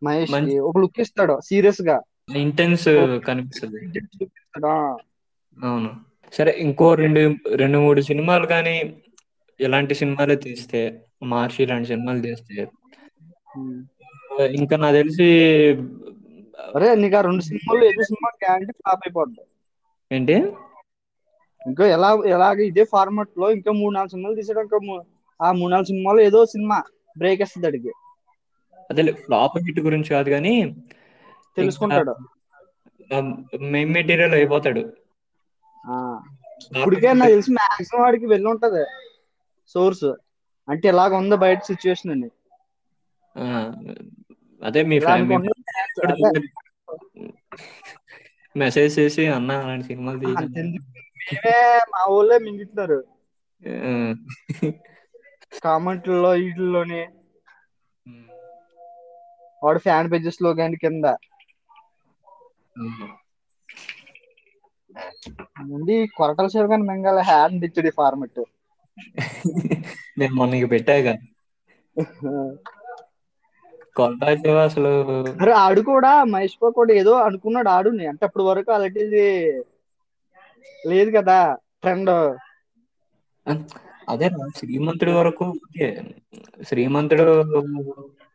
[0.02, 1.96] మహేష్ ఒక లుక్ ఇస్తాడు సీరియస్గా.
[2.38, 2.88] ఇంటెన్స్
[3.26, 3.80] కనిపిస్తుంది.
[5.58, 5.90] అవును.
[6.32, 7.20] సరే ఇంకో రెండు
[7.54, 8.74] రెండు మూడు సినిమాలు కానీ
[9.60, 10.80] ఇలాంటి సినిమాలే తీస్తే
[11.24, 12.58] మార్చి ఇలాంటి సినిమాలు తీస్తే.
[14.56, 15.28] ఇంకా నాకు తెలిసి
[16.70, 19.42] అరే నీకు ఆ రెండు సినిమాలు ఏదో సినిమా గ్యారంటీ ఫ్లాప్ అయిపోద్ది.
[20.10, 20.36] ఏంటి?
[21.60, 24.78] ఇంకా ఎలా ఎలాగ ఇదే ఫార్మాట్లో ఇంకా మూడు నాలుగు సినిమాలు తీసాడు ఇంకా
[25.40, 26.78] ఆ మూడు నాలుగు సినిమాలు ఏదో సినిమా
[27.16, 27.92] బ్రేక్ వేస్తుంది అడిగి
[28.90, 30.54] అదే ఫ్లాప్ హిట్ గురించి కాదు కానీ
[31.56, 32.14] తెలుసుకుంటాడు.
[33.66, 34.82] మెయిన్ మెటీరియల్ అయిపోతాడు.
[35.84, 35.94] ఆ.
[36.72, 38.82] ఇప్పటికే నాకు తెలిసి మాక్సిమం వాడికి వెళ్ళి ఉంటది.
[39.74, 40.08] సోర్స్.
[40.68, 42.24] అంటే ఇలాగ ఉంది బయట సిచ్యువేషన్
[43.36, 43.44] ఆ,
[44.62, 44.96] అదే మీ
[46.06, 46.40] అదే.
[48.54, 50.18] మెసేజ్ చేసి అన్న అలాంటి సినిమాలు
[51.20, 51.56] మేమే
[51.92, 52.98] మా ఊళ్ళో మింగుతున్నారు
[55.62, 57.02] కామెంట్లలో వీటిల్లోని.
[59.62, 61.06] వాడు ఫ్యాన్ పేజెస్లో కానీ కింద
[65.70, 67.18] ముందు కొరటల సేవ కానీ మింగాల.
[67.22, 68.40] హ్యాండ్ ఇచ్చుడి ఫార్మెట్
[70.18, 71.08] నేను మొన్న పెట్టాక
[73.96, 74.92] కొల్లాజు అసలు
[75.40, 79.24] అరే ఆడు కూడా మహేష్ బాబు కూడా ఏదో అనుకున్నాడు ఆడుని అంటే అప్పటి వరకు అలాంటిది
[80.82, 81.38] లేదు కదా
[81.80, 82.12] ట్రెండ్
[84.12, 84.26] అదే
[84.58, 85.46] శ్రీమంతుడి వరకు
[86.68, 87.26] శ్రీమంతుడు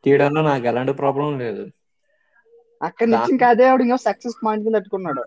[0.03, 1.63] తీయడంలో నాకు ఎలాంటి ప్రాబ్లం లేదు.
[2.81, 5.23] అక్కడి నుంచి ఇంకా అదే ఆవిడ ఇంకా సక్సెస్ పాయింట్ కింద తట్టుకున్నాడు.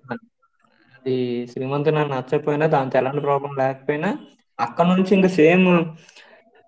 [0.94, 1.14] అది
[1.52, 4.10] శ్రీమంతుడు నాకు నచ్చకపోయినా దాంతో ఎలాంటి ప్రాబ్లం లేకపోయినా
[4.58, 5.66] అక్కడ నుంచి ఇంకా సేమ్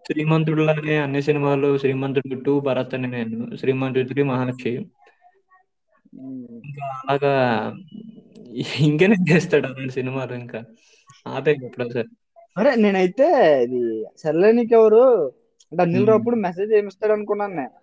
[0.07, 4.73] శ్రీమంతుడు లాగే అన్ని సినిమాలు శ్రీమంతుడు టూ భరత్ అని నేను శ్రీమంతుడు త్రీ మహాలక్ష్మి.
[6.61, 7.33] ఇంకా అలాగా
[8.87, 10.61] ఇంకేనే చేస్తాడు అలాంటి సినిమాలు ఇంకా?
[11.27, 12.09] ఆపే ఎప్పుడో సరే
[12.57, 13.27] అరే నేనైతే
[13.65, 13.81] ఇది
[14.23, 15.05] సర్లే నీకెవరు
[15.73, 16.09] అంటే అనిల్.
[16.11, 17.75] రావుప్పుడు మెసేజ్ ఏమిస్తాడు అనుకున్నాను నేను.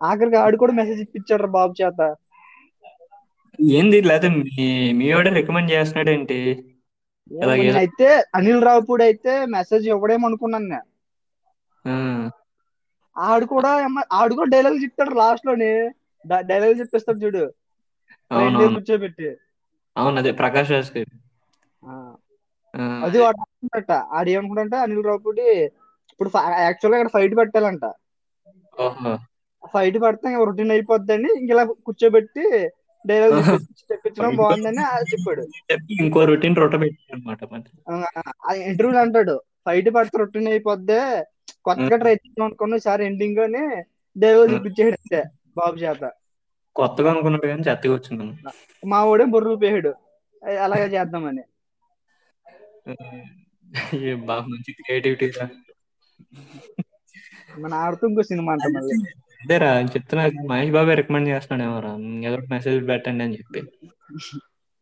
[0.00, 2.00] ఆఖరికి ఆడు కూడా మెసేజ్ ఇప్పించాడు బాబు చేత.
[3.58, 4.66] ఏంది లేదా మీ
[4.98, 6.38] మీ వాడే రికమెండ్ చేస్తున్నాడేంటి?
[7.58, 10.88] నేనైతే అనిల్ రావుపూడి అయితే మెసేజ్ ఇవ్వడేమో అనుకున్నాను నేను.
[13.16, 13.70] ఆడు కూడా
[14.18, 15.72] ఆడు కూడా డైలాగ్ చెప్తాడు లాస్ట్లోని.
[16.50, 17.44] డైలాగ్ చెప్పేస్తాడు చూడు.
[18.74, 19.28] కూర్చోబెట్టి.
[19.96, 20.90] అవును అదే ప్రకాష్ రాజ్
[23.06, 23.92] అది వాడు అనుకుంటాట.
[24.16, 25.46] ఆడు ఏమనుకుంటా అనిల్ రావుపూడి
[26.12, 26.30] ఇప్పుడు
[26.66, 27.84] యాక్చువల్గా ఇక్కడ ఫైట్ పెట్టాలంట.
[29.72, 32.44] ఫైట్ పడితే రొటీన్ అయిపోద్దని ఇంక ఇలా కూర్చోబెట్టి
[33.04, 33.38] డైలాగ్.
[33.90, 35.42] చెప్పించడం బాగుందని చెప్పాడు.
[35.70, 37.20] చెప్పి ఇంకో రొటీన్ రొట్ట పెట్టాడు
[38.70, 39.34] ఇంటర్వ్యూలో అంటాడు
[39.66, 40.98] ఫైట్ పడితే రొటీన్ అయిపోద్ది
[41.66, 43.62] కొత్తగా ట్రై చేద్దాం అనుకున్న ఈసారి ఎండింగ్ అని
[44.16, 45.20] డైలాగ్ చూపించాడు అంతే
[45.58, 46.02] బాబు చేత.
[46.76, 48.24] కొత్తగా అనుకున్నాడు కానీ చెత్తగా వచ్చింది
[48.82, 49.92] మా వాడే బుర్రలు పేహాడు
[50.64, 51.44] అలాగే చేద్దామని.
[54.26, 55.26] బాగా మంచి క్రియేటివిటీ
[57.62, 58.96] మన ఆడుతూ ఇంకో సినిమా అంట మళ్ళీ.
[59.42, 61.92] అదేరా చెప్తున్నా మహేష్ బాబే రికమెండ్ చేస్తున్నాడు ఏమోరా
[62.28, 63.60] ఏదో మెసేజ్ పెట్టండి అని చెప్పి.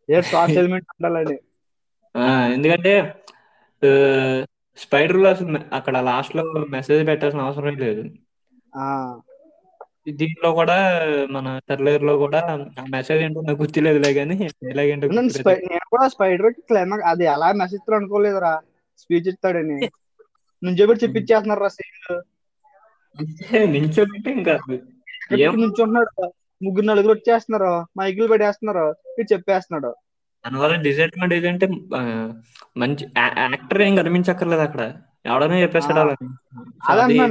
[0.09, 1.37] ఏ షార్ట్ ఎలిమెంట్ ఉండాలని
[2.15, 2.23] ఆ,
[2.55, 2.93] ఎందుకంటే
[4.79, 6.43] స్పైడర్లో అసలు అక్కడ లాస్ట్లో
[6.75, 8.03] మెసేజ్ పెట్టాల్సిన అవసరం లేదు.
[10.21, 10.77] దీంట్లో కూడా
[11.31, 12.41] మన టర్లర్లో కూడా
[12.79, 15.09] ఆ మెసేజ్ ఏంటో నాకు గుర్తులేదులే కానీ డైలాగ్ ఏంటో
[15.65, 18.55] నేను కూడా స్పైడర్ క్లైమాక్ అది ఎలా మెసేజ్ అనుకోలేదురా.
[19.03, 19.79] స్పీచ్ ఇస్తాడని.
[20.63, 21.99] నుంచి కూడా చెప్పించేస్తున్నారు రా సీన్
[23.65, 24.59] నించోబెట్టి ఇంకా
[25.33, 27.87] ఏం నుంచి ఉంటున్నాడు ముగ్గురు నలుగురు వచ్చేస్తున్నారు.
[27.99, 29.95] మైకులు పెట్టేస్తున్నారు ఇది చెప్పేస్తున్నాడు.
[30.45, 32.33] దానివల్ల డిసడ్వాంటేజ్ అంటే ఆ,
[32.77, 34.93] మంచి యాక్టర్ ఏం కనిపించక్కర్లేదు అక్కడ.
[35.27, 36.15] ఎవడనే చెప్పేస్తాడు అలా.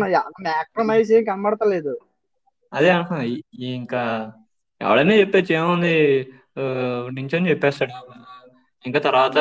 [0.10, 2.00] యాక్టర్ మైస్ ఏం కనబడతలేదు.
[2.74, 4.32] అదే అంటున్నా ఈ ఇంకా
[4.82, 5.54] ఎవడైనా చెప్పచ్చు.
[5.54, 5.96] ఏముంది?
[7.10, 7.92] నించొని చెప్పేస్తాడు.
[8.86, 9.38] ఇంకా తర్వాత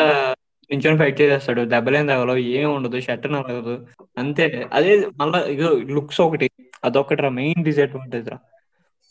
[0.71, 2.41] నించొని ఫైట్ చేసేస్తాడు దెబ్బలేం తగలవు.
[2.55, 2.99] ఏం ఉండదు.
[3.07, 3.75] షర్ట్ నలగదు
[4.17, 4.47] అంతే.
[4.73, 6.49] అదే మళ్ళా ఇదో లుక్స్ ఒకటి.
[6.85, 8.39] అదొకటి రా మెయిన్ డిసడ్వాంటేజ్ రా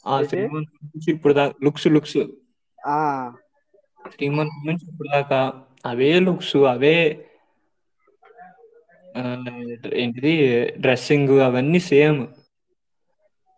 [0.05, 0.17] ఆ
[0.85, 2.19] నుంచి ఇప్పుడు దాకా లుక్స్ లుక్స్.
[4.33, 5.39] మంత్స్ నుంచి ఇప్పుడు దాకా
[5.85, 6.95] అవే లుక్స్ అవే
[9.99, 10.33] ఏంటిది?
[10.81, 12.21] డ్రెస్సింగ్ అవన్నీ సేమ్.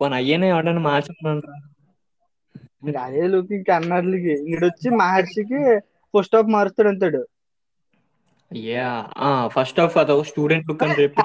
[0.00, 1.52] పోనీ అయ్యనే ఎవడన్నా మార్చుకున్నాను
[2.82, 4.34] ఇంకా అదే లుక్ ఇంకా అన్నర్లకి
[4.64, 5.60] వచ్చి మహర్షికి
[6.14, 7.22] ఫస్ట్ ఆఫ్ మారుస్తాడు అంతాడు
[8.50, 8.88] యా
[9.54, 11.24] ఫస్ట్ ఆఫ్ అదో స్టూడెంట్ లుక్ అని చెప్పి.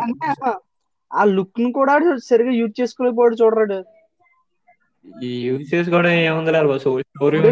[1.11, 1.93] ఆ లుక్ను కూడా
[2.27, 3.79] సరిగా యూజ్ చేసుకోలేకపోయాడు చూడరాడు.
[5.45, 6.51] యూసెస్ కూడా ఏముంది
[7.07, 7.43] స్టోరీ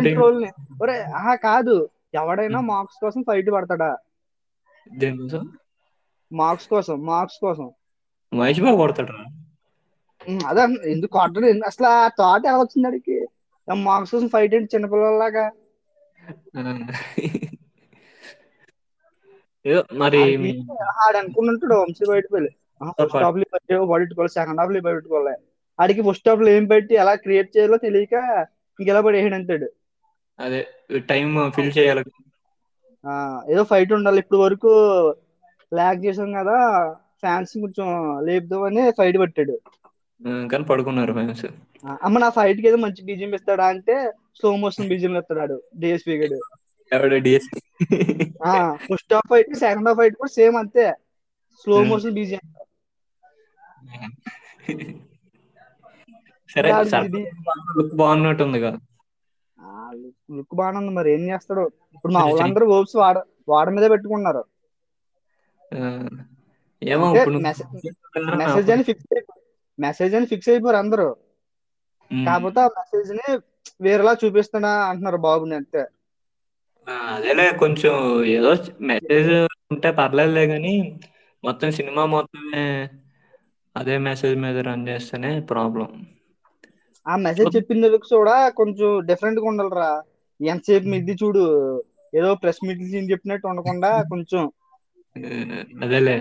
[0.81, 1.75] ఒరే ఆహా కాదు.
[2.15, 3.91] ఎవడైనా మార్క్స్ కోసం ఫైట్ పడతాడా?
[4.87, 5.43] దేనికోసం
[6.31, 7.67] మార్క్స్ కోసం మార్క్స్ కోసం.
[8.31, 9.15] మహేష్ బాబు కొడతాడు?
[10.49, 11.39] అదే ఎందుకు కొట్టడు?
[11.69, 13.17] అసలు ఆ థాట్ ఎలా వచ్చింది అడిగి
[13.83, 15.45] మార్క్స్ కోసం ఫైట్ ఏంటి చిన్నపిల్లలాగా
[19.65, 20.19] ఏదో మరి
[21.03, 22.25] ఆడు అనుకుంటుంటాడు వంశీ బయట
[22.99, 25.33] ఫస్ట్ హాఫ్లో పట్టుకోవాలి సెకండ్ హాఫ్లో పెట్టుకోవాలి
[25.79, 28.15] ఆడికి ఫస్ట్ హాఫ్లో ఏం పెట్టి ఎలా క్రియేట్ చేయాలో తెలియక
[28.79, 29.67] ఇంకెలా పడేసాడు అంతాడు
[30.39, 30.59] అదే
[31.09, 32.03] టైం ఫిల్ చేయాలి.
[33.51, 34.19] ఏదో ఫైట్ ఉండాలి.
[34.23, 34.71] ఇప్పుడు వరకు
[35.71, 36.57] లాగ్ చేసాం కదా
[37.23, 37.87] ఫ్యాన్స్ కొంచెం
[38.27, 39.55] లేపుదామని ఫైట్ పెట్టాడు.
[40.51, 41.45] కానీ పడుకున్నారు ఫ్యాన్స్
[42.05, 43.95] అమ్మ నా ఫైట్కి ఏదో మంచి బీజియం ఇస్తాడా అంటే
[44.37, 46.37] స్లో మోషన్ బీజియం ఇస్తాడు డిఎస్పీ గడు.
[46.93, 47.59] ఎవడ DSP
[48.89, 50.85] first half fight second half fight కూడా సేమ్ అంతే.
[51.59, 51.89] Slow Hmm.
[51.89, 52.43] మోషన్ బీజియం
[56.49, 56.69] సరే
[57.71, 58.77] లుక్ బాగున్నట్టుంది కదా
[60.35, 61.63] లుక్ బాగానే ఉంది మరి ఏం చేస్తాడు?
[61.95, 64.43] ఇప్పుడు మా వాళ్ళందరూ ఓప్స్ వాడ వాడ మీదే పెట్టుకున్నారు
[66.81, 67.07] ఏమో
[68.35, 69.07] మెసేజ్ అని ఫిక్స్
[69.79, 71.07] మెసేజ్ అని ఫిక్స్ అయిపోయారు అందరూ.
[72.11, 73.27] ఉమ్, కాకపోతే ఆ మెసేజ్ని
[73.81, 75.83] వేరేలా చూపిస్తున్నా అంటున్నారు బాబుని అంతే.
[77.05, 77.93] అదేలే కొంచెం
[78.33, 78.51] ఏదో
[78.89, 79.29] మెసేజ్
[79.71, 80.73] ఉంటే పర్లేదులే కానీ
[81.43, 82.63] మొత్తం సినిమా మొత్తమే
[83.75, 85.89] అదే మెసేజ్ మీద రన్ చేస్తేనే ప్రాబ్లం
[87.05, 89.89] ఆ మెసేజ్ చెప్పిన లుక్స్ కూడా కొంచెం డిఫరెంట్గా ఉండాలిరా.
[90.39, 91.43] ఎంతసేపు మిద్ది చూడు
[92.13, 94.43] ఏదో ప్రెస్ మీట్ సీన్ చెప్పినట్టు ఉండకుండా కొంచెం.
[95.83, 96.17] అదేలే.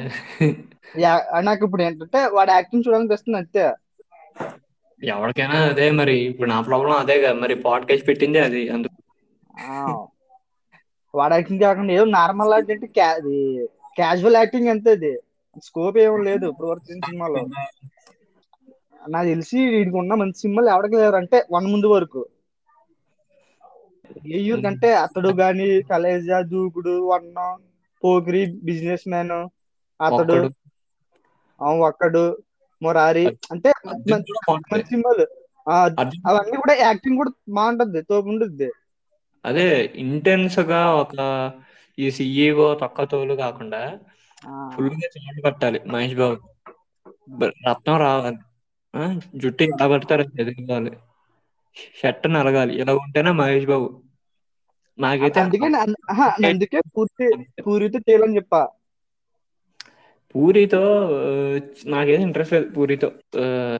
[1.46, 3.64] నాకు ఇప్పుడు ఏంటంటే వాడు యాక్టింగ్ చూడాలని వస్తుంది అంతే.
[5.00, 8.98] ఎవరికైనా అదే మరి ఇప్పుడు నా ప్రాబ్లం అదే కదా మరి పాడ్కాస్ట్ పెట్టింది అది అందుకు.
[11.14, 12.74] వాడు యాక్టింగ్ కాకుండా ఏదో నార్మల్ అంటే
[13.96, 15.12] క్యాజువల్ యాక్టింగ్ అంతే అది.
[15.62, 17.42] స్కోప్ ఏం లేదు ఇప్పుడు వరకు సినిమాలో.
[19.08, 21.16] నాకు తెలిసి వీడికి ఉన్న మంచి సినిమాలు ఎవరికి లేరు.
[21.16, 22.22] అంటే వన్ ముందు వరకు.
[24.28, 27.38] ఏ యూర్ కంటే అతడు గాని కలేజా దూకుడు వన్న
[28.02, 29.36] పోకిరి బిజినెస్ మ్యాన్
[30.00, 30.36] అతడు
[31.82, 32.24] ఒక్కడు.
[32.82, 33.26] మొరారి.
[33.52, 34.32] అంటే మంచి
[34.84, 35.26] సినిమాలు.
[36.28, 38.68] అవన్నీ కూడా యాక్టింగ్ కూడా బాగుంటది తోపు ఉంటుంది
[39.44, 41.52] అదే ఇంటెన్స్గా ఒక
[41.98, 43.98] ఈ సిఈఓ తొక్క తోలు కాకుండా
[44.74, 46.38] ఫుల్గా చాటు పట్టాలి మహేష్ బాబు.
[47.44, 48.36] రత్నం రావాలి.
[48.96, 50.92] ఆ, జుట్టు ఎలా పడతారో ఎదగాలి
[52.02, 52.80] షర్ట్ నలగాలి.
[52.80, 54.02] ఇలా ఉంటేనే మహేష్ బాబు.
[54.98, 58.68] నాకైతే అందుకే నా- ఆహా, అందుకే పూర్తి పూరితో చేయాలని చెప్పా.
[60.34, 63.12] పూరితో ఆ, నాకేం ఇంట్రెస్ట్ లేదు పూరితో.
[63.38, 63.78] ఆ,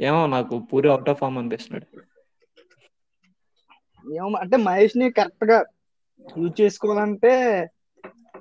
[0.00, 2.17] ఏమో నాకు పూరి అవుట్ ఆఫ్ ఫామ్ అనిపిస్తున్నాడు.
[4.14, 5.64] ఏమో అంటే మహేష్ని కరెక్ట్గా
[6.38, 7.32] యూజ్ చేసుకోవాలంటే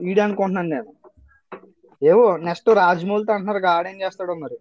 [0.02, 0.94] ఈడు అనుకుంటున్నాను నేను.
[2.04, 4.58] ఏవో నెక్స్ట్ రాజమౌళితో అంటున్నారు ఆడేం చేస్తాడో మరి.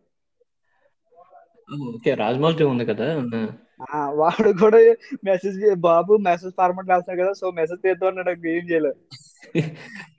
[1.95, 3.19] ఓకే రాజమౌళి ఉంది కదా.
[3.95, 4.79] ఆ, వాడు కూడా
[5.25, 8.97] మెసేజ్ బాబు మెసేజ్ ఫార్మాట్ రాస్తాడు కదా సో మెసేజ్ అన్నాడు నాకు ఏం చేయలేదు.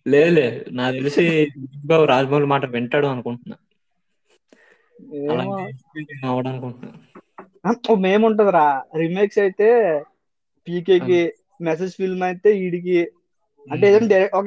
[0.08, 1.48] లేదు నాకు తెలిసి
[1.86, 3.58] బాబు రాజమౌళి మాట వింటాడు అనుకుంటున్నా.
[6.26, 6.92] అవడం అనుకుంటున్నా.
[7.66, 10.04] ఆ, ఓ మేము ఉంటదిరా రీమేక్స్ అయితే
[10.68, 13.08] పీకేకి మెసేజ్ ఫిల్మ్ అయితే ఈడికి
[13.72, 14.46] అంటే ఏదైనా డైరెక్ట్ ఒక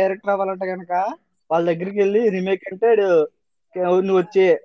[0.00, 1.06] డైరెక్టర్ అవ్వాలంటే కనుక
[1.50, 2.96] వాళ్ళ దగ్గరికి వెళ్ళి రీమేక్ అంటే
[3.82, 4.56] నువ్వు వచ్చి.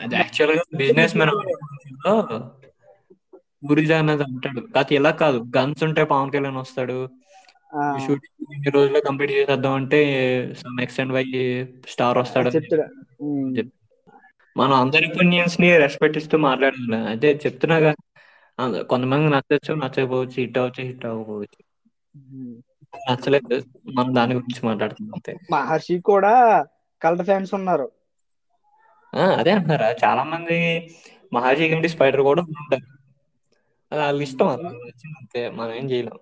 [0.00, 1.30] అది యాక్చువల్గా బిజినెస్ మ్యాన్
[3.68, 4.60] పూరి జగన్నాథ్ అంటాడు.
[4.60, 7.08] కాకపోతే ఇలా కాదు గన్స్ ఉంటే పవన్ కళ్యాణ్ వస్తాడు.
[7.98, 10.00] షూటింగ్ ఇన్ని రోజుల్లో కంప్లీట్ చేసేద్దాం అంటే
[10.58, 11.24] సమ్ ఎక్స్టెండ్ బై
[11.88, 12.50] స్టార్ వస్తాడు.
[14.56, 17.08] మనం అందరి ఒపీనియన్స్ని రెస్పెక్ట్ ఇస్తూ మాట్లాడాలి.
[17.08, 18.09] అదే చెప్తున్నాగా అంద-
[18.82, 21.60] కొంతమంది నచ్చచ్చు నచ్చకపోవచ్చు హిట్ అవ్వచ్చు హిట్ అవ్వకపోవచ్చు.
[23.10, 23.56] నచ్చలేదు.
[23.94, 25.32] మనం దాని గురించి మాట్లాడుతున్నాం అంతే.
[25.50, 26.34] మహర్షి కూడా
[27.02, 27.88] కల్ట్ ఫ్యాన్స్ ఉన్నారు.
[29.14, 29.94] ఆ, అదే అంటున్నారా?
[30.04, 30.58] చాలా మంది
[31.32, 32.86] మహర్షి కంటే స్పైడర్ కూడా ఉంటారు.
[33.92, 34.62] అది వాళ్ళకి ఇష్టం అది.
[34.62, 36.18] వాళ్ళకి నచ్చింది అంతే మనం ఏం చేయలేం.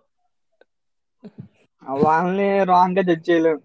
[2.00, 3.60] వాళ్ళని రాంగ్గా జడ్జ్ చేయలేము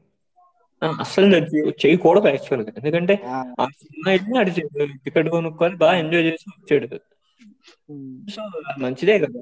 [0.82, 1.36] ఆ, అస్సలు
[1.82, 2.72] చేయకూడదు యాక్చువల్గా.
[2.78, 4.52] ఎందుకంటే ఆ, ఆ సినిమా వెళ్ళి ఆడు
[5.04, 6.88] టికెట్ కొనుక్కొని బాగా ఎంజాయ్ చేసి వచ్చాడు.
[8.28, 8.42] సో
[8.80, 9.42] మంచిదే కదా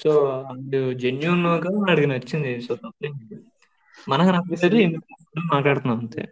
[0.00, 0.12] సో
[0.50, 2.74] అది జెన్యున్గా వాడికి నచ్చింది సో.
[4.06, 5.14] మనకు నచ్చలేదు ఎందుకు
[5.52, 6.22] మాట్లాడుతున్నాం అంతే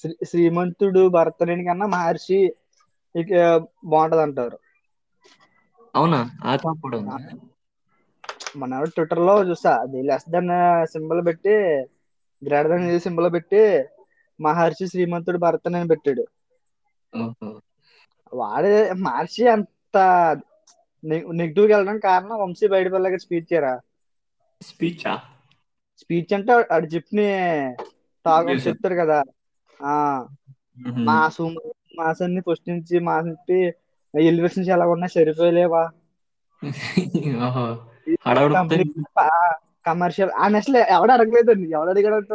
[0.00, 2.40] శ్రీ శ్రీమంతుడు భరతనేని కన్నా మహర్షి
[3.14, 3.30] ఇక
[3.86, 4.58] బాగుంటది అంటారు
[5.94, 6.54] అవునా ఆ
[6.94, 7.16] ఉందా
[8.60, 10.50] మన ట్విట్టర్లో చూసా అది లెస్ దెన్
[10.92, 11.54] సింబల్ పెట్టి
[12.42, 13.62] గ్రేటర్ దెన్ సింబల్ పెట్టి
[14.40, 16.24] మహర్షి శ్రీమంతుడు భరతనేని పెట్టాడు
[17.12, 17.48] ఓహో.
[18.34, 18.72] వాడే
[19.04, 19.96] మహర్షి అంత
[21.34, 22.88] నెగిటివ్గా వెళ్ళడానికి కారణం వంశీ బయట
[23.24, 23.74] స్పీచ్ చేయరా
[24.60, 25.14] స్పీచా
[26.00, 27.20] స్పీచ్ అంటే ఆడు చెప్పిన
[28.26, 28.66] Yes, sir.
[28.66, 29.16] చెప్తాడు కదా.
[29.80, 29.92] ఆ.
[30.84, 31.02] మ్మ్.
[31.04, 31.44] మాసు
[31.98, 33.56] మాసాన్ని ఫస్ట్ నుంచి మాస్ నుంచి
[34.14, 35.82] ఎలివేషన్ నుంచి ఎలా ఉన్నా సరిపోయలేవా?
[39.86, 42.32] కమర్షియల్ ఆ నెక్స్ట్ ఎవడు అడగలేదండి ఎవడు అడిగాడంట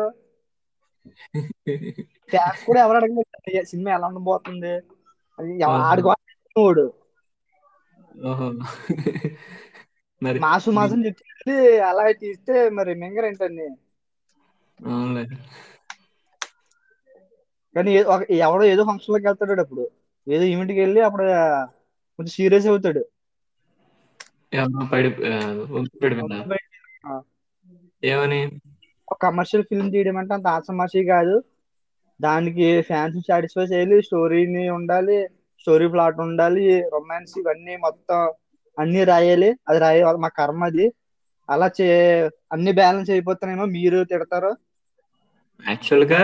[2.65, 3.29] కూడా ఎవరు అడగలేదు
[3.65, 4.73] సినిమా ఎలా ఉండబోతుంది
[10.21, 13.67] మరి మాసు మాసం చెప్తే అలా తీస్తే మరి మింగర్ ఏంటండి?
[17.75, 17.91] కానీ
[18.39, 19.85] ఎవడో ఏదో ఫంక్షన్లోకి వెళ్తాడు అప్పుడు.
[20.27, 21.25] ఏదో ఈవెంట్కి వెళ్ళి అప్పుడు
[22.19, 23.01] కొంచెం సీరియస్ అవుతాడు.
[28.03, 28.41] ఏమని?
[29.07, 31.35] ఒక కమర్షియల్ ఫిల్మ్ తీయడం అంటే అంత ఆసమాషి కాదు.
[32.19, 35.17] దానికి ఫ్యాన్స్ సాటిస్ఫై చేయాలి స్టోరీని ఉండాలి
[35.61, 38.19] స్టోరీ ప్లాట్ ఉండాలి రొమాన్స్ ఇవన్నీ మొత్తం
[38.77, 39.49] అన్ని రాయాలి.
[39.67, 40.85] అది రాయ మా కర్మ అది.
[41.49, 41.87] అలా చే
[42.53, 44.51] అన్ని బ్యాలెన్స్ అయిపోతున్నాయేమో మీరు తిడతారు?
[45.59, 46.21] యాక్చువల్గా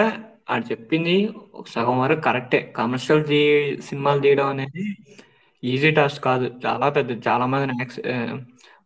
[0.49, 1.15] ఆడు చెప్పింది
[1.67, 3.39] సగం వరకు కరెక్టే కమర్షియల్ తీ
[3.81, 4.83] సినిమాలు తీయడం అనేది
[5.63, 6.51] ఈజీ టాస్క్ కాదు.
[6.65, 7.75] చాలా పెద్ద చాలా మందిని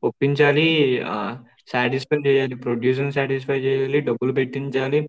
[0.04, 0.68] ఒప్పించాలి.
[1.70, 5.00] సాటిస్ఫై చేయాలి ప్రొడ్యూసర్ సాటిస్ఫై చేయాలి డబ్బులు పెట్టించాలి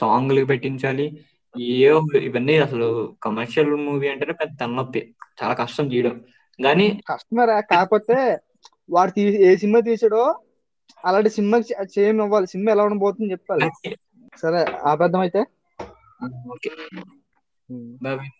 [0.00, 1.06] సాంగ్లు పెట్టించాలి
[1.80, 1.90] ఏ
[2.28, 2.88] ఇవన్నీ అసలు
[3.22, 5.00] కమర్షియల్ మూవీ అంటేనే పెద్ద తలనొప్పి
[5.40, 6.16] చాలా కష్టం తీయడం.
[6.58, 8.16] కానీ కస్టమర్ కాకపోతే
[8.88, 10.22] వాడు తీ ఏ సినిమా తీసాడో
[11.04, 11.58] అలాంటి సినిమా
[11.94, 13.68] సేమ్ ఇవ్వాలి సినిమా ఎలా ఉండబోతుంది చెప్పాలి.
[14.42, 15.42] సరే ఆపేద్దాం అయితే.
[16.54, 16.70] ఓకే.
[18.04, 18.30] Bye bye.